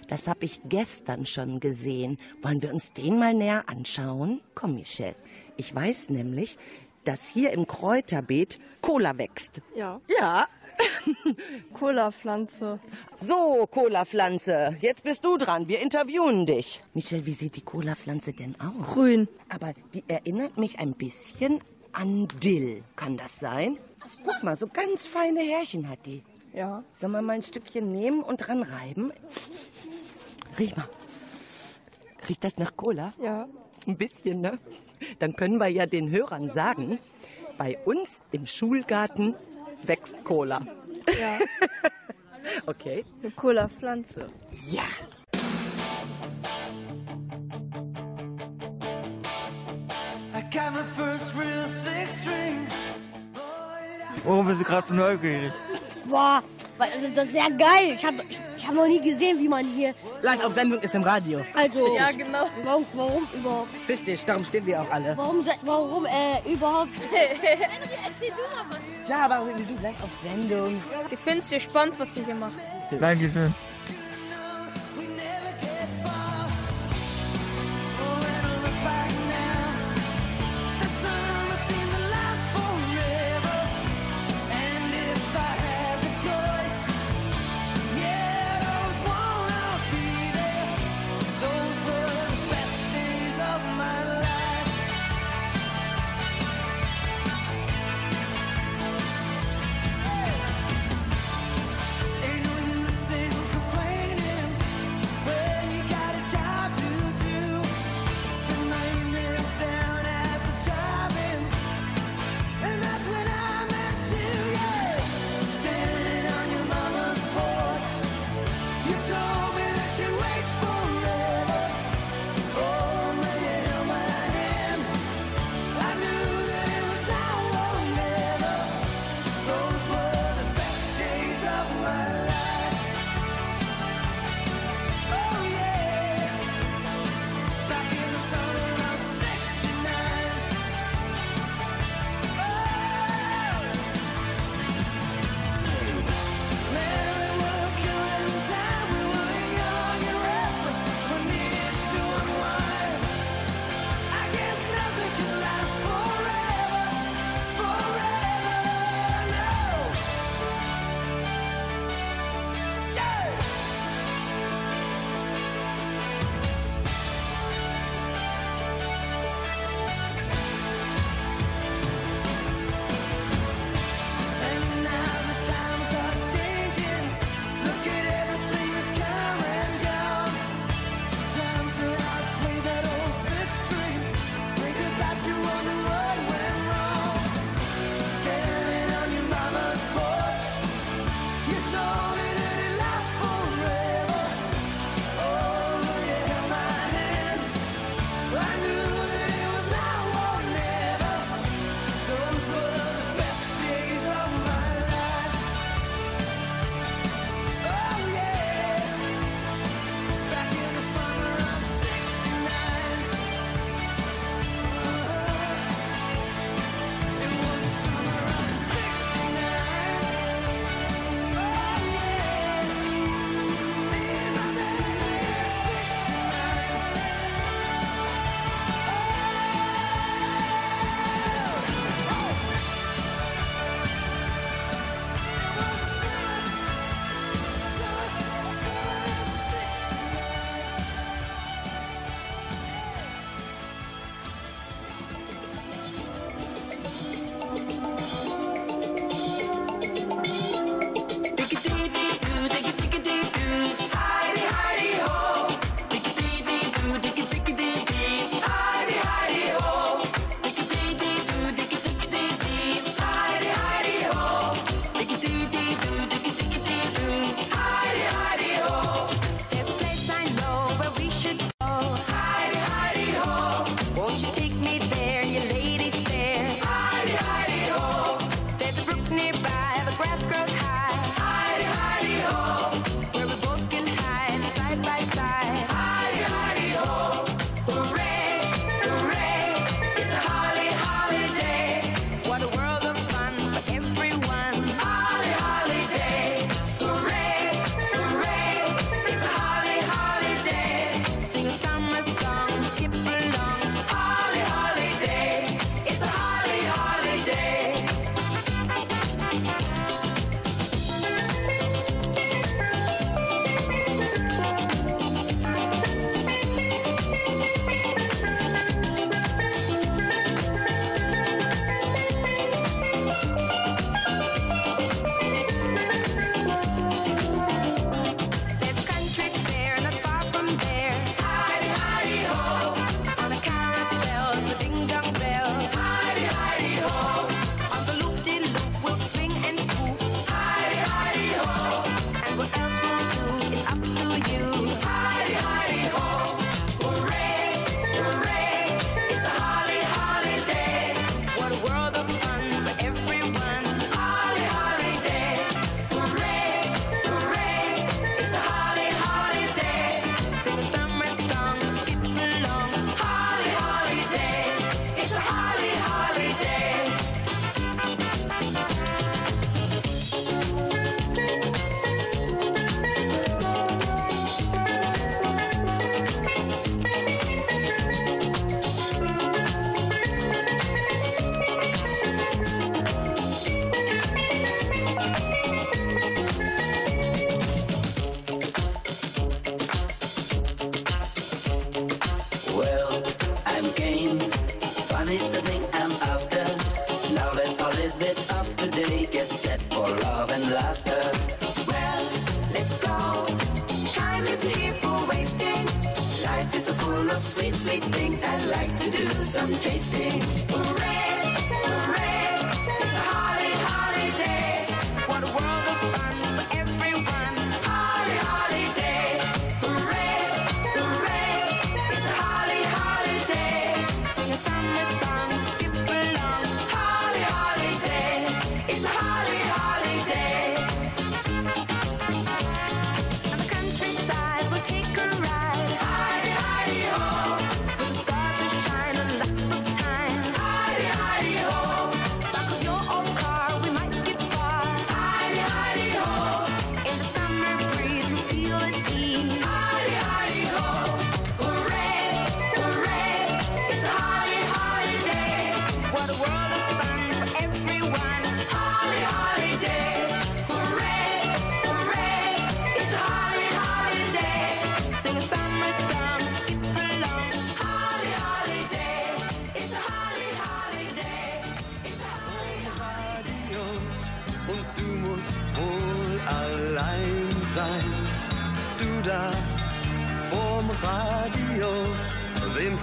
Das 0.08 0.28
habe 0.28 0.45
ich 0.45 0.62
gestern 0.66 1.26
schon 1.26 1.60
gesehen. 1.60 2.18
Wollen 2.41 2.62
wir 2.62 2.72
uns 2.72 2.93
den 2.93 3.20
mal 3.20 3.34
näher 3.34 3.64
anschauen? 3.68 4.41
Komm, 4.55 4.76
Michelle. 4.76 5.16
Ich 5.58 5.74
weiß 5.74 6.10
nämlich, 6.10 6.58
dass 7.03 7.28
hier 7.28 7.51
im 7.51 7.68
Kräuterbeet 7.68 8.60
Cola 8.82 9.18
wächst. 9.18 9.62
Ja. 9.76 9.99
Ja. 10.20 10.47
Cola-Pflanze. 11.74 12.80
So, 13.18 13.68
Cola-Pflanze, 13.70 14.78
jetzt 14.80 15.03
bist 15.03 15.26
du 15.26 15.38
dran. 15.38 15.68
Wir 15.68 15.80
interviewen 15.80 16.45
dich. 16.45 16.84
Michelle, 16.93 17.26
wie 17.26 17.34
sieht 17.34 17.55
die 17.55 17.62
Cola-Pflanze 17.62 18.34
denn 18.34 18.55
aus? 18.60 18.93
Grün. 18.93 19.28
Aber 19.49 19.74
die 19.93 20.03
erinnert 20.08 20.58
mich 20.58 20.80
ein 20.80 20.93
bisschen 20.93 21.62
an 21.93 22.28
Dill. 22.43 22.84
Kann 22.95 23.18
das 23.18 23.39
sein? 23.39 23.78
Guck 24.24 24.43
mal, 24.43 24.58
so 24.58 24.68
ganz 24.68 25.08
feine 25.08 25.41
Härchen 25.41 25.89
hat 25.89 26.05
die. 26.05 26.24
Ja. 26.58 26.84
Sollen 26.99 27.12
wir 27.12 27.22
mal 27.22 27.34
ein 27.34 27.43
Stückchen 27.43 27.91
nehmen 27.91 28.24
und 28.24 28.38
dran 28.38 28.64
reiben? 28.64 29.12
Riech 30.58 30.76
mal. 30.76 30.89
Riecht 32.28 32.43
das 32.43 32.58
nach 32.58 32.76
Cola? 32.76 33.14
Ja. 33.22 33.47
Ein 33.86 33.95
bisschen, 33.95 34.41
ne? 34.41 34.58
Dann 35.20 35.36
können 35.36 35.60
wir 35.60 35.68
ja 35.68 35.86
den 35.86 36.10
Hörern 36.10 36.49
sagen, 36.49 36.97
bei 37.60 37.78
uns 37.86 38.10
im 38.32 38.47
Schulgarten 38.47 39.36
wächst 39.84 40.16
Cola. 40.24 40.66
Ja. 41.20 41.38
Okay. 42.66 43.05
Eine 43.22 43.32
Cola-Pflanze. 43.32 44.28
Ja. 44.72 44.84
I 50.34 50.41
got 50.49 50.74
my 50.74 50.84
first 50.95 51.36
real 51.36 51.68
six 51.68 52.22
string. 52.22 52.68
Warum 54.24 54.47
bist 54.47 54.62
du 54.62 54.64
gerade 54.64 54.88
so 54.88 54.93
neugierig? 54.93 55.51
Boah, 56.10 56.41
weil- 56.78 56.91
also 56.91 57.08
das 57.16 57.26
ist 57.26 57.34
sehr 57.34 57.49
geil. 57.51 57.91
Ich 57.95 58.05
habe 58.05 58.18
ich, 58.30 58.39
ich 58.58 58.68
hab 58.68 58.74
noch 58.76 58.88
nie 58.88 59.01
gesehen, 59.01 59.39
wie 59.39 59.47
man 59.47 59.66
hier. 59.66 59.93
Live 60.22 60.43
auf 60.45 60.53
Sendung 60.53 60.80
ist 60.80 60.95
im 60.95 61.03
Radio. 61.03 61.41
Also. 61.53 61.95
Ja, 61.95 62.12
genau. 62.12 62.47
Warum, 62.64 62.86
warum 62.93 63.28
überhaupt? 63.34 63.70
Richtig, 63.89 64.24
darum 64.26 64.45
stehen 64.45 64.66
wir 64.66 64.82
auch 64.82 64.89
alle. 64.91 65.16
Warum, 65.18 65.45
warum 65.64 66.05
äh, 66.05 66.51
überhaupt? 66.51 66.89
Erzähl 67.12 68.30
du 68.30 68.55
mal 68.55 68.66
was. 68.70 69.10
Ja, 69.10 69.26
aber 69.26 69.47
wir 69.47 69.64
sind 69.64 69.82
live 69.82 69.95
auf 70.03 70.10
Sendung. 70.22 70.82
Ich 71.10 71.20
finde 71.20 71.39
es 71.49 71.64
spannend, 71.64 71.95
was 71.97 72.16
ihr 72.18 72.26
hier 72.26 72.36
macht. 72.36 72.53
Dankeschön. 72.99 73.53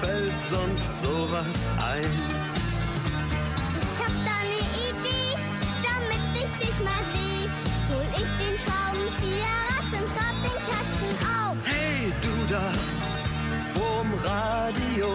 Fällt 0.04 0.40
sonst 0.50 1.02
sowas 1.02 1.60
ein? 1.92 2.12
Ich 3.80 3.94
hab 4.02 4.14
da 4.28 4.36
ne 4.52 4.60
Idee, 4.90 5.30
damit 5.88 6.24
ich 6.42 6.50
dich 6.62 6.76
mal 6.88 7.04
seh. 7.14 7.48
Hol 7.90 8.06
ich 8.20 8.30
den 8.42 8.56
Schraubenzieher 8.58 9.56
raus 9.70 9.90
und 9.98 10.06
schraub 10.12 10.36
den 10.46 10.60
Kasten 10.68 11.10
auf. 11.36 11.56
Hey, 11.64 12.12
du 12.24 12.34
da 12.52 12.66
vorm 13.74 14.12
Radio, 14.24 15.08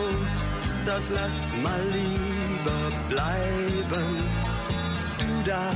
das 0.85 1.09
lass 1.09 1.53
mal 1.63 1.83
lieber 1.97 2.81
bleiben. 3.09 4.15
Du 5.19 5.49
da 5.49 5.69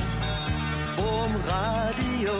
vorm 0.96 1.34
Radio, 1.46 2.34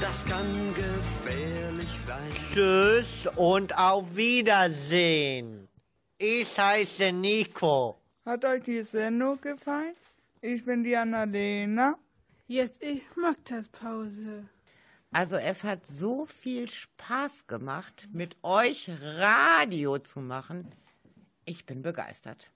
das 0.00 0.24
kann 0.24 0.74
gefährlich 0.74 1.98
sein. 1.98 2.30
Tschüss 2.52 3.28
und 3.36 3.76
auf 3.76 4.04
Wiedersehen. 4.14 5.69
Ich 6.22 6.58
heiße 6.58 7.12
Nico. 7.12 7.98
Hat 8.26 8.44
euch 8.44 8.62
die 8.64 8.82
Sendung 8.82 9.40
gefallen? 9.40 9.94
Ich 10.42 10.62
bin 10.66 10.84
die 10.84 10.94
Annalena. 10.94 11.96
Jetzt 12.46 12.82
ich 12.82 13.00
Mittagspause. 13.16 14.44
Also 15.12 15.36
es 15.36 15.64
hat 15.64 15.86
so 15.86 16.26
viel 16.26 16.68
Spaß 16.68 17.46
gemacht, 17.46 18.06
mit 18.12 18.36
euch 18.42 18.90
Radio 19.16 19.98
zu 19.98 20.20
machen. 20.20 20.70
Ich 21.46 21.64
bin 21.64 21.80
begeistert. 21.80 22.52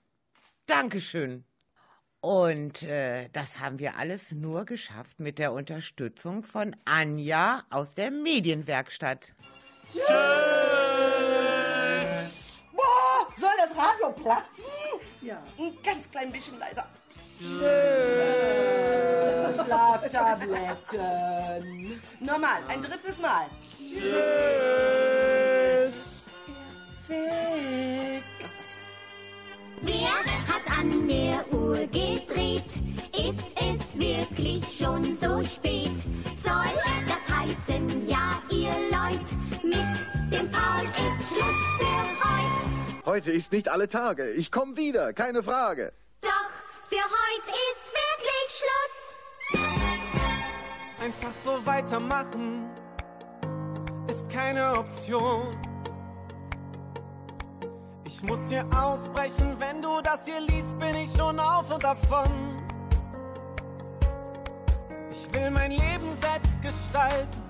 Dankeschön. 0.67 1.43
Und 2.21 2.83
äh, 2.83 3.29
das 3.33 3.59
haben 3.59 3.79
wir 3.79 3.97
alles 3.97 4.31
nur 4.31 4.65
geschafft 4.65 5.19
mit 5.19 5.39
der 5.39 5.53
Unterstützung 5.53 6.43
von 6.43 6.75
Anja 6.85 7.63
aus 7.71 7.95
der 7.95 8.11
Medienwerkstatt. 8.11 9.33
Boah, 9.91 10.74
Radio 13.75 14.11
platzen? 14.11 14.63
Ja. 15.21 15.41
Ein 15.57 15.77
ganz 15.83 16.09
klein 16.09 16.31
bisschen 16.31 16.57
leiser. 16.59 16.85
Äh, 17.41 19.53
Schlaftabletten. 19.53 22.01
Normal, 22.19 22.63
ein 22.67 22.81
drittes 22.81 23.17
Mal. 23.19 23.45
Perfekt. 27.07 28.25
Wer 29.81 30.15
hat 30.47 30.65
an 30.77 31.07
der 31.07 31.45
Uhr 31.53 31.77
gedreht? 31.87 32.65
Ist 33.13 33.45
es 33.55 33.97
wirklich 33.99 34.63
schon 34.77 35.03
so 35.17 35.43
spät? 35.43 35.91
Soll 36.43 36.73
das 37.07 37.27
heißen, 37.35 38.07
ja, 38.07 38.41
ihr 38.49 38.71
Leut, 38.89 39.29
mit 39.63 39.97
dem 40.31 40.49
Paul 40.51 40.85
ist 40.87 41.27
Schluss 41.29 41.61
für 41.77 42.01
heut. 42.23 42.84
Heute 43.05 43.31
ist 43.31 43.51
nicht 43.51 43.69
alle 43.69 43.87
Tage. 43.87 44.31
Ich 44.31 44.51
komme 44.51 44.75
wieder, 44.77 45.13
keine 45.13 45.43
Frage. 45.43 45.93
Doch 46.21 46.49
für 46.89 46.95
heut 46.95 47.45
ist 47.45 47.93
wirklich 48.01 48.49
Schluss. 48.57 49.61
Einfach 50.99 51.31
so 51.31 51.63
weitermachen 51.67 52.67
ist 54.09 54.27
keine 54.27 54.75
Option. 54.75 55.55
Ich 58.05 58.23
muss 58.23 58.39
hier 58.49 58.65
ausbrechen, 58.75 59.55
wenn 59.59 59.83
du 59.83 60.01
das 60.01 60.25
hier 60.25 60.39
liest, 60.39 60.75
bin 60.79 60.95
ich 60.95 61.11
schon 61.15 61.39
auf 61.39 61.71
und 61.71 61.83
davon. 61.83 62.27
Ich 65.11 65.31
will 65.35 65.51
mein 65.51 65.69
Leben 65.69 66.11
selbst 66.19 66.59
gestalten, 66.59 67.43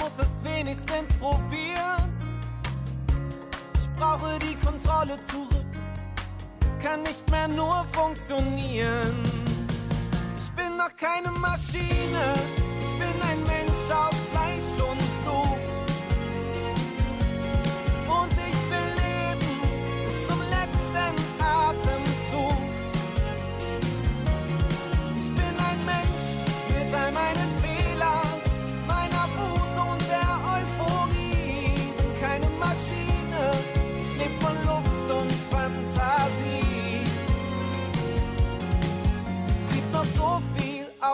muss 0.00 0.18
es 0.18 0.42
wenigstens 0.42 1.12
probieren. 1.20 2.15
Brauche 3.96 4.38
die 4.38 4.54
Kontrolle 4.56 5.18
zurück, 5.26 5.64
kann 6.82 7.02
nicht 7.02 7.30
mehr 7.30 7.48
nur 7.48 7.84
funktionieren. 7.92 9.22
Ich 10.38 10.50
bin 10.52 10.76
noch 10.76 10.94
keine 10.96 11.30
Maschine, 11.30 12.34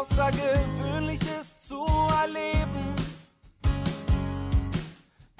Außergewöhnliches 0.02 1.60
zu 1.60 1.86
erleben. 2.22 2.94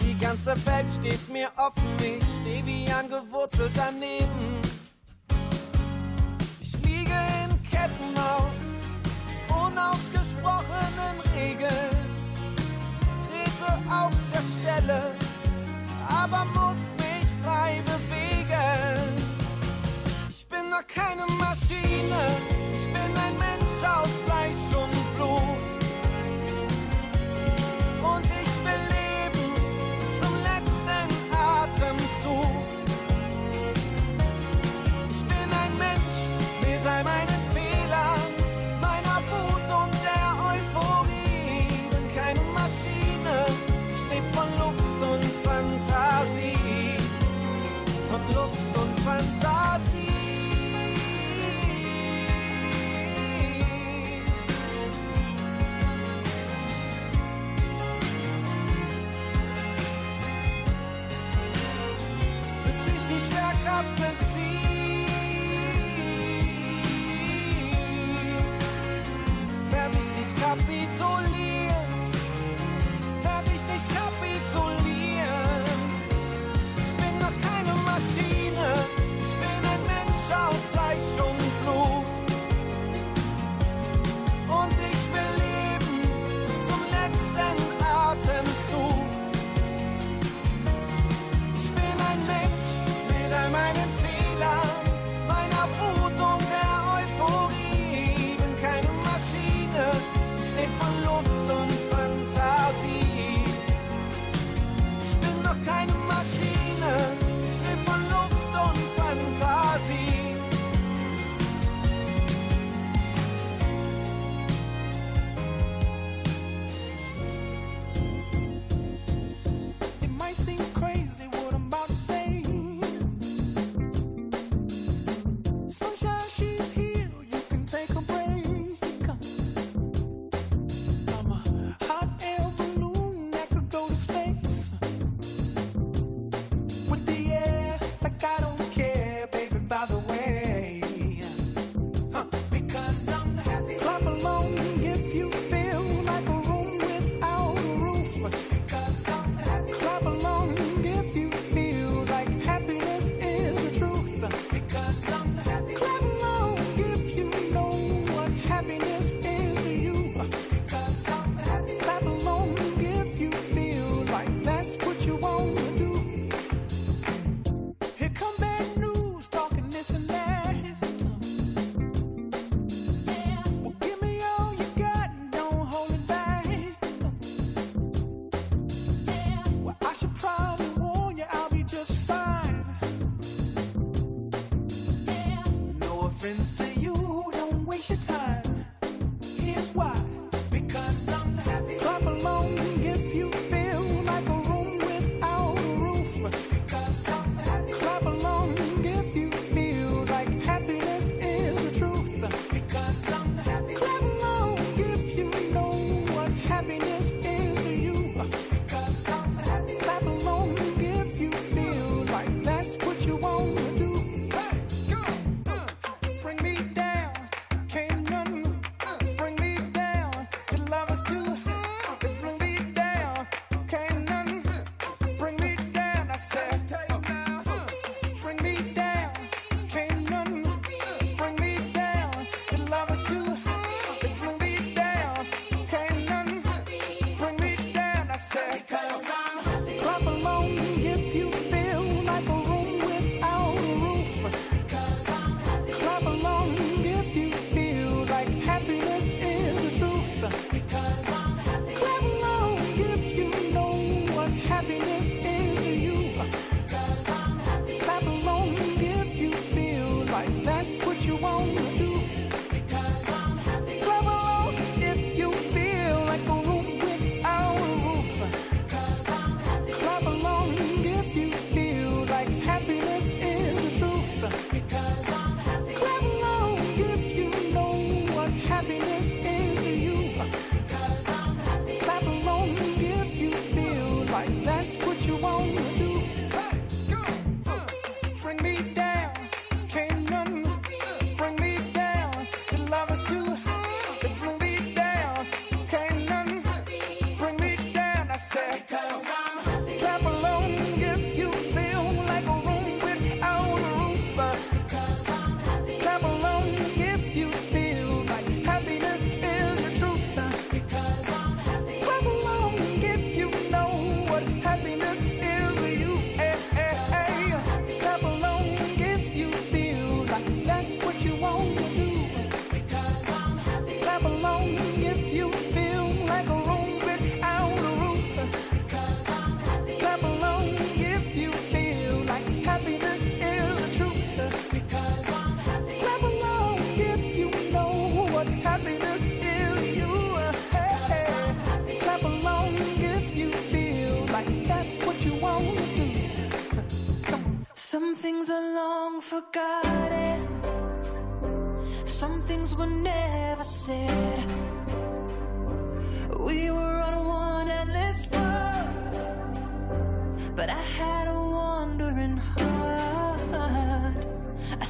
Die 0.00 0.16
ganze 0.18 0.54
Welt 0.66 0.88
steht 0.88 1.28
mir 1.32 1.50
offen, 1.56 1.96
ich 1.98 2.22
steh 2.40 2.62
wie 2.64 2.90
angewurzelt 2.92 3.72
daneben. 3.74 4.60
Ich 6.60 6.72
liege 6.84 7.18
in 7.42 7.50
Ketten 7.70 8.14
aus 8.16 8.62
unausgesprochenen 9.48 11.16
Regeln. 11.34 11.96
Trete 13.26 13.72
auf 13.90 14.14
der 14.32 14.44
Stelle, 14.54 15.14
aber 16.08 16.44
muss 16.44 16.82
mich 16.98 17.26
frei 17.42 17.82
bewegen. 17.84 19.26
Ich 20.30 20.46
bin 20.46 20.70
noch 20.70 20.86
keine 20.86 21.26
Maschine, 21.32 22.20
ich 22.74 22.84
bin 22.92 23.16
ein 23.26 23.38
Mensch 23.38 23.71
aus 23.84 24.08
Fleisch 24.24 24.71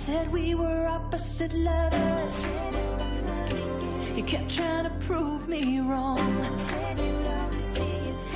we 0.09 0.55
were 0.57 0.87
opposite 0.89 1.53
lovers. 1.55 2.47
You 4.17 4.25
kept 4.25 4.51
trying 4.51 4.85
to 4.85 4.91
prove 5.07 5.47
me 5.47 5.79
wrong. 5.81 6.19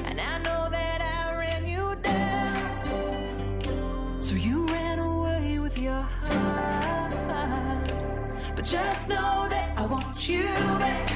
And 0.05 0.21
I 0.21 0.39
know 0.39 0.69
that 0.71 1.01
I 1.01 1.37
ran 1.37 1.67
you 1.67 1.97
down. 2.03 3.61
So 4.21 4.37
you 4.37 4.69
ran 4.69 5.01
away 5.01 5.59
with 5.59 5.77
your 5.77 6.07
heart. 6.23 7.91
But 8.55 8.65
just 8.65 9.09
know 9.09 9.49
that 9.51 9.77
I 9.77 9.87
want 9.87 10.29
you 10.29 10.45
back. 10.79 11.09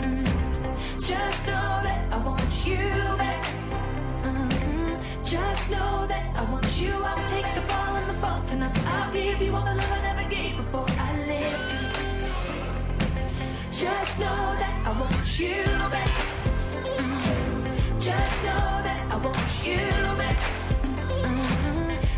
Mm. 0.00 0.26
Just 1.06 1.46
know 1.46 1.80
that 1.84 2.12
I 2.12 2.18
want 2.18 2.66
you 2.66 3.16
back. 3.16 3.44
Mhm. 4.24 4.98
Just 5.24 5.70
know 5.70 6.06
that 6.08 6.24
I 6.34 6.42
want 6.50 6.80
you. 6.80 6.92
I'll 7.04 7.28
take 7.28 7.54
the 7.54 7.67
fall 8.20 8.36
and 8.36 8.50
fault, 8.50 8.52
and 8.52 8.64
I'll 8.64 9.12
give 9.12 9.42
you 9.42 9.54
all 9.54 9.64
the 9.64 9.74
love 9.74 9.92
I 9.92 10.00
never 10.02 10.28
gave 10.28 10.56
before 10.56 10.86
I 10.88 11.12
left. 11.26 12.00
Just 13.72 14.18
know 14.18 14.56
that 14.62 14.74
I 14.86 14.90
want 15.00 15.38
you 15.38 15.64
back. 15.94 16.10
Just 18.00 18.44
know 18.44 18.82
that 18.86 18.98
I 19.10 19.16
want 19.16 19.66
you 19.66 19.78
back. 20.16 20.38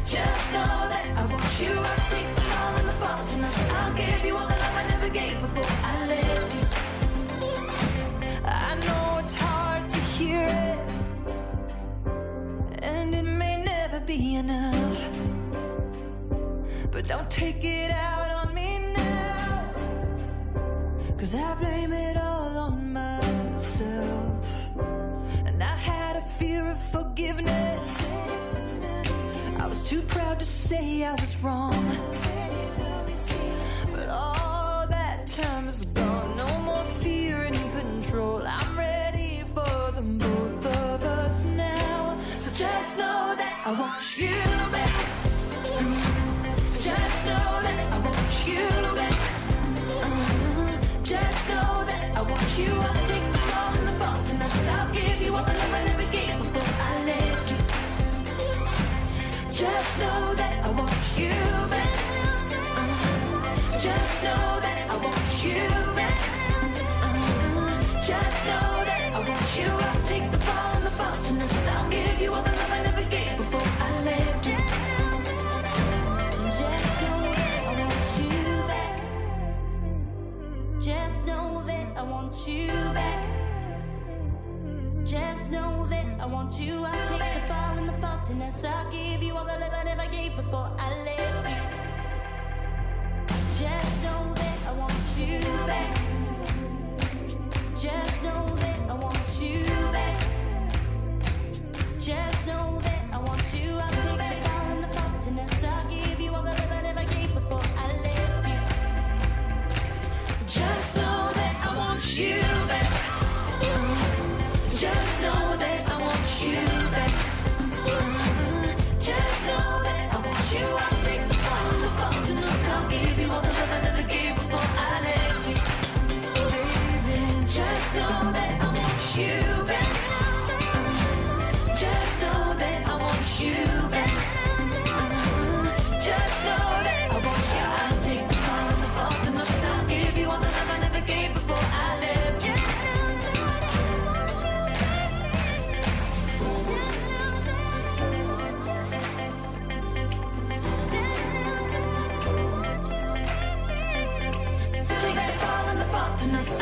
Just 0.04 0.52
know 0.52 0.88
that 0.92 1.06
I 1.16 1.24
want 1.26 1.60
you. 1.60 1.72
I'll 1.90 2.08
take 2.08 2.34
the 2.34 2.42
fall 2.42 2.76
and 2.76 2.88
the 2.88 2.92
fault, 2.92 3.34
and 3.34 3.44
I'll 3.76 3.94
give 3.94 4.24
you 4.24 4.36
all 4.36 4.46
the 4.46 4.56
love 4.64 4.76
I 4.76 4.84
never 4.88 5.08
gave 5.08 5.40
before 5.40 5.72
I 5.84 6.06
left 6.06 6.54
you. 6.54 6.64
I 8.44 8.74
know 8.86 9.18
it's 9.22 9.34
hard 9.34 9.88
to 9.88 9.98
hear 9.98 10.42
it, 10.46 10.78
and 12.82 13.14
it 13.14 13.22
may 13.24 13.62
never 13.62 14.00
be 14.00 14.36
enough. 14.36 15.29
But 17.00 17.08
don't 17.08 17.30
take 17.30 17.64
it 17.64 17.90
out 17.90 18.30
on 18.30 18.52
me 18.52 18.92
now, 18.94 19.72
cause 21.16 21.34
I 21.34 21.54
blame 21.54 21.94
it 21.94 22.18
all 22.18 22.58
on 22.58 22.92
myself. 22.92 24.44
And 25.46 25.62
I 25.62 25.76
had 25.76 26.16
a 26.16 26.20
fear 26.20 26.66
of 26.66 26.78
forgiveness, 26.78 28.06
I 29.58 29.66
was 29.66 29.82
too 29.82 30.02
proud 30.02 30.38
to 30.40 30.44
say 30.44 31.02
I 31.04 31.12
was 31.12 31.34
wrong. 31.38 31.72
But 33.94 34.10
all 34.10 34.86
that 34.86 35.26
time 35.26 35.68
is 35.68 35.86
gone, 35.86 36.36
no 36.36 36.58
more 36.58 36.84
fear 36.84 37.44
and 37.44 37.56
control. 37.80 38.42
I'm 38.46 38.76
ready 38.76 39.42
for 39.54 39.90
them 39.92 40.18
both 40.18 40.66
of 40.66 41.02
us 41.04 41.44
now. 41.44 42.18
So 42.36 42.54
just 42.54 42.98
know 42.98 43.34
that 43.38 43.62
I 43.64 43.72
want 43.72 44.18
you 44.18 44.34
back. 44.70 44.89
I 52.20 52.22
want 52.22 52.58
you. 52.58 52.70
I'll 52.70 53.06
take 53.06 53.32
the 53.32 53.38
fall 53.38 53.72
and 53.78 53.88
the 53.88 53.92
fault, 53.92 54.30
and 54.30 54.42
I'll 54.42 54.92
give 54.92 55.22
you 55.22 55.34
all 55.34 55.42
the 55.42 55.54
love 55.54 55.72
I 55.72 55.84
never 55.84 56.04
gave 56.12 56.36
before 56.36 56.74
I 56.88 57.04
left 57.06 57.50
you. 57.50 57.56
Just 59.50 59.98
know 59.98 60.34
that 60.34 60.62
I 60.62 60.70
want 60.70 60.90
you. 61.16 61.32
Just 63.80 64.22
know 64.22 64.60
that 64.60 64.90
I 64.90 64.96
want 65.02 65.44
you 65.44 65.89
want 86.30 86.60
you. 86.60 86.84
I'll 86.84 87.18
take 87.18 87.34
the 87.34 87.40
fall 87.48 87.76
and 87.76 87.88
the 87.88 87.92
fault, 87.94 88.30
and 88.30 88.42
I'll 88.42 88.90
give 88.90 89.22
you 89.22 89.36
all 89.36 89.44
the 89.44 89.58
love 89.58 89.72
I 89.72 89.82
never 89.84 90.06
gave 90.10 90.36
before 90.36 90.70
I 90.78 91.02
left 91.04 91.50
you. 91.50 91.62
Just 93.54 94.02
know 94.02 94.32
that 94.34 94.58
I 94.68 94.72
want 94.72 94.92
you 95.18 95.40
back. 95.66 95.99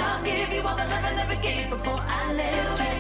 I'll 0.00 0.24
give 0.24 0.52
you 0.52 0.62
all 0.62 0.76
the 0.76 0.82
love 0.84 1.04
I 1.04 1.14
never 1.14 1.36
gave 1.40 1.70
before 1.70 2.00
I 2.00 2.32
left 2.34 2.80
you. 2.80 2.97